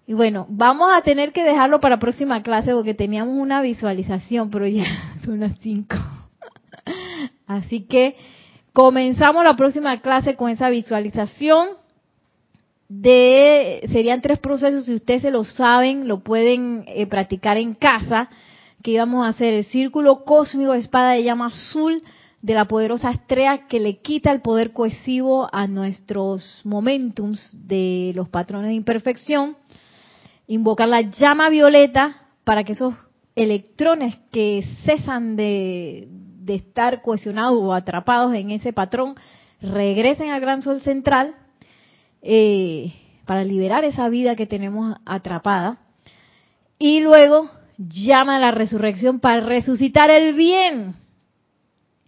[0.06, 4.66] Y bueno, vamos a tener que dejarlo para próxima clase porque teníamos una visualización, pero
[4.66, 4.84] ya
[5.24, 5.96] son las cinco.
[7.46, 8.16] Así que
[8.72, 11.68] comenzamos la próxima clase con esa visualización
[12.88, 18.28] de serían tres procesos si ustedes se lo saben lo pueden eh, practicar en casa
[18.82, 22.02] que íbamos a hacer el círculo cósmico espada de llama azul
[22.42, 28.28] de la poderosa estrella que le quita el poder cohesivo a nuestros momentums de los
[28.28, 29.56] patrones de imperfección,
[30.48, 32.94] invocar la llama violeta para que esos
[33.36, 36.08] electrones que cesan de,
[36.40, 39.14] de estar cohesionados o atrapados en ese patrón
[39.60, 41.36] regresen al gran sol central
[42.20, 42.92] eh,
[43.24, 45.78] para liberar esa vida que tenemos atrapada.
[46.78, 47.48] Y luego
[47.78, 50.94] llama a la resurrección para resucitar el bien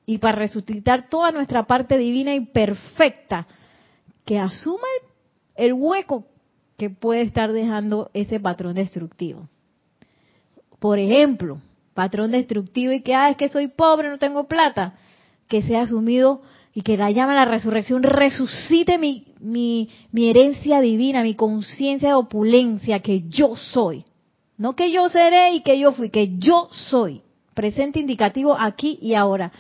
[0.07, 3.47] y para resucitar toda nuestra parte divina y perfecta
[4.25, 4.87] que asuma
[5.55, 6.25] el, hueco
[6.77, 9.49] que puede estar dejando ese patrón destructivo.
[10.79, 11.61] Por ejemplo,
[11.95, 14.95] patrón destructivo y que, ah, es que soy pobre, no tengo plata.
[15.49, 16.41] que sea asumido
[16.75, 23.01] y que la llama la resurrección resucite mi, mi herencia divina, mi conciencia de opulencia,
[23.01, 24.05] que yo soy.
[24.57, 27.23] No que yo seré y que yo fui, que yo soy.
[27.55, 29.53] Presente indicativo aquí y ahora.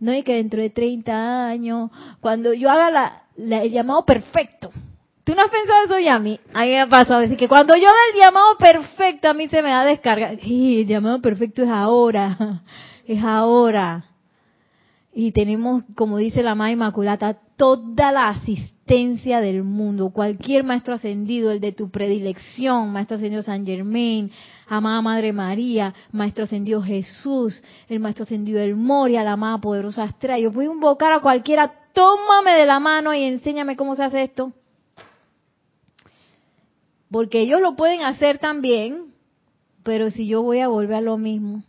[0.00, 1.90] No hay que dentro de 30 años,
[2.20, 4.70] cuando yo haga la, el llamado perfecto.
[5.24, 6.40] ¿Tú no has pensado eso, Yami?
[6.52, 7.20] A mí me ha pasado.
[7.20, 10.36] Decir que cuando yo haga el llamado perfecto, a mí se me da descarga.
[10.40, 12.62] Sí, el llamado perfecto es ahora.
[13.04, 14.04] Es ahora.
[15.12, 20.10] Y tenemos, como dice la Madre Inmaculata, toda la asistencia del mundo.
[20.10, 24.30] Cualquier maestro ascendido, el de tu predilección, maestro ascendido San Germain,
[24.68, 30.38] amada Madre María, maestro ascendido Jesús, el maestro ascendido del Moria, la amada poderosa Astrea.
[30.38, 34.52] Yo puedo invocar a cualquiera, tómame de la mano y enséñame cómo se hace esto.
[37.10, 39.14] Porque ellos lo pueden hacer también,
[39.84, 41.62] pero si yo voy a volver a lo mismo,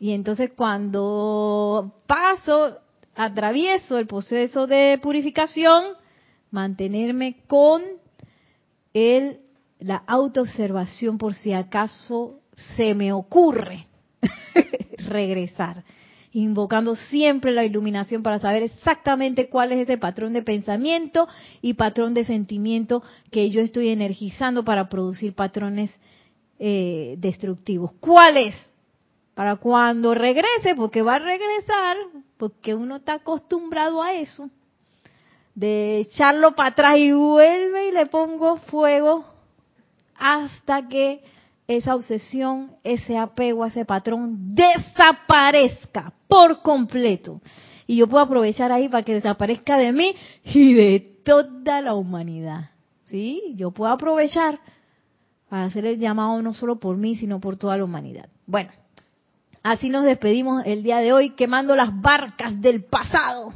[0.00, 2.78] y entonces cuando paso,
[3.14, 5.99] atravieso el proceso de purificación,
[6.50, 7.82] mantenerme con
[8.94, 9.40] el,
[9.78, 12.40] la autoobservación por si acaso
[12.76, 13.86] se me ocurre
[14.98, 15.84] regresar,
[16.32, 21.28] invocando siempre la iluminación para saber exactamente cuál es ese patrón de pensamiento
[21.62, 25.90] y patrón de sentimiento que yo estoy energizando para producir patrones
[26.58, 27.92] eh, destructivos.
[28.00, 28.54] ¿Cuál es?
[29.40, 31.96] para cuando regrese, porque va a regresar,
[32.36, 34.50] porque uno está acostumbrado a eso,
[35.54, 39.24] de echarlo para atrás y vuelve y le pongo fuego
[40.16, 41.22] hasta que
[41.66, 47.40] esa obsesión, ese apego a ese patrón desaparezca por completo.
[47.86, 52.70] Y yo puedo aprovechar ahí para que desaparezca de mí y de toda la humanidad.
[53.04, 53.54] ¿Sí?
[53.56, 54.60] Yo puedo aprovechar
[55.48, 58.28] para hacer el llamado no solo por mí, sino por toda la humanidad.
[58.46, 58.70] Bueno,
[59.62, 63.52] Así nos despedimos el día de hoy quemando las barcas del pasado,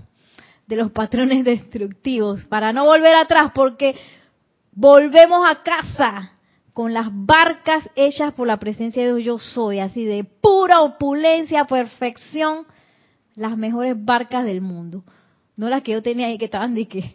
[0.67, 3.97] de los patrones destructivos, para no volver atrás, porque
[4.73, 6.33] volvemos a casa
[6.73, 11.67] con las barcas hechas por la presencia de Dios yo soy, así de pura opulencia,
[11.67, 12.67] perfección,
[13.37, 15.05] las mejores barcas del mundo.
[15.57, 17.15] No las que yo tenía ahí que estaban de que,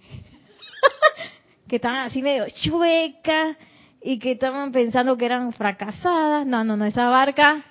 [1.67, 3.57] que estaban así medio chuecas
[4.01, 6.47] y que estaban pensando que eran fracasadas.
[6.47, 7.65] No, no, no, esa barca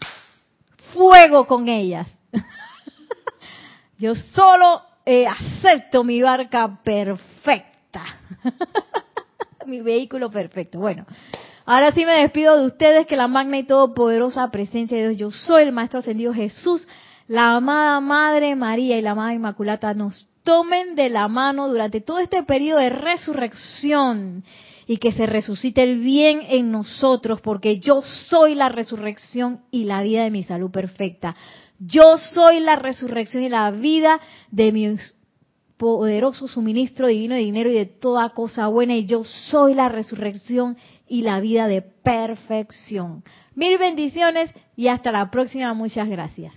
[0.93, 2.07] fuego con ellas.
[3.99, 8.05] Yo solo eh, acepto mi barca perfecta.
[9.67, 10.79] mi vehículo perfecto.
[10.79, 11.07] Bueno,
[11.65, 15.31] ahora sí me despido de ustedes, que la magna y todopoderosa presencia de Dios, yo
[15.31, 16.87] soy el Maestro Ascendido Jesús,
[17.27, 22.19] la amada Madre María y la amada Inmaculata nos tomen de la mano durante todo
[22.19, 24.45] este periodo de resurrección
[24.87, 30.03] y que se resucite el bien en nosotros, porque yo soy la resurrección y la
[30.03, 31.35] vida de mi salud perfecta.
[31.79, 34.21] Yo soy la resurrección y la vida
[34.51, 34.97] de mi
[35.77, 40.77] poderoso suministro divino de dinero y de toda cosa buena, y yo soy la resurrección
[41.07, 43.23] y la vida de perfección.
[43.55, 45.73] Mil bendiciones y hasta la próxima.
[45.75, 46.53] Muchas gracias.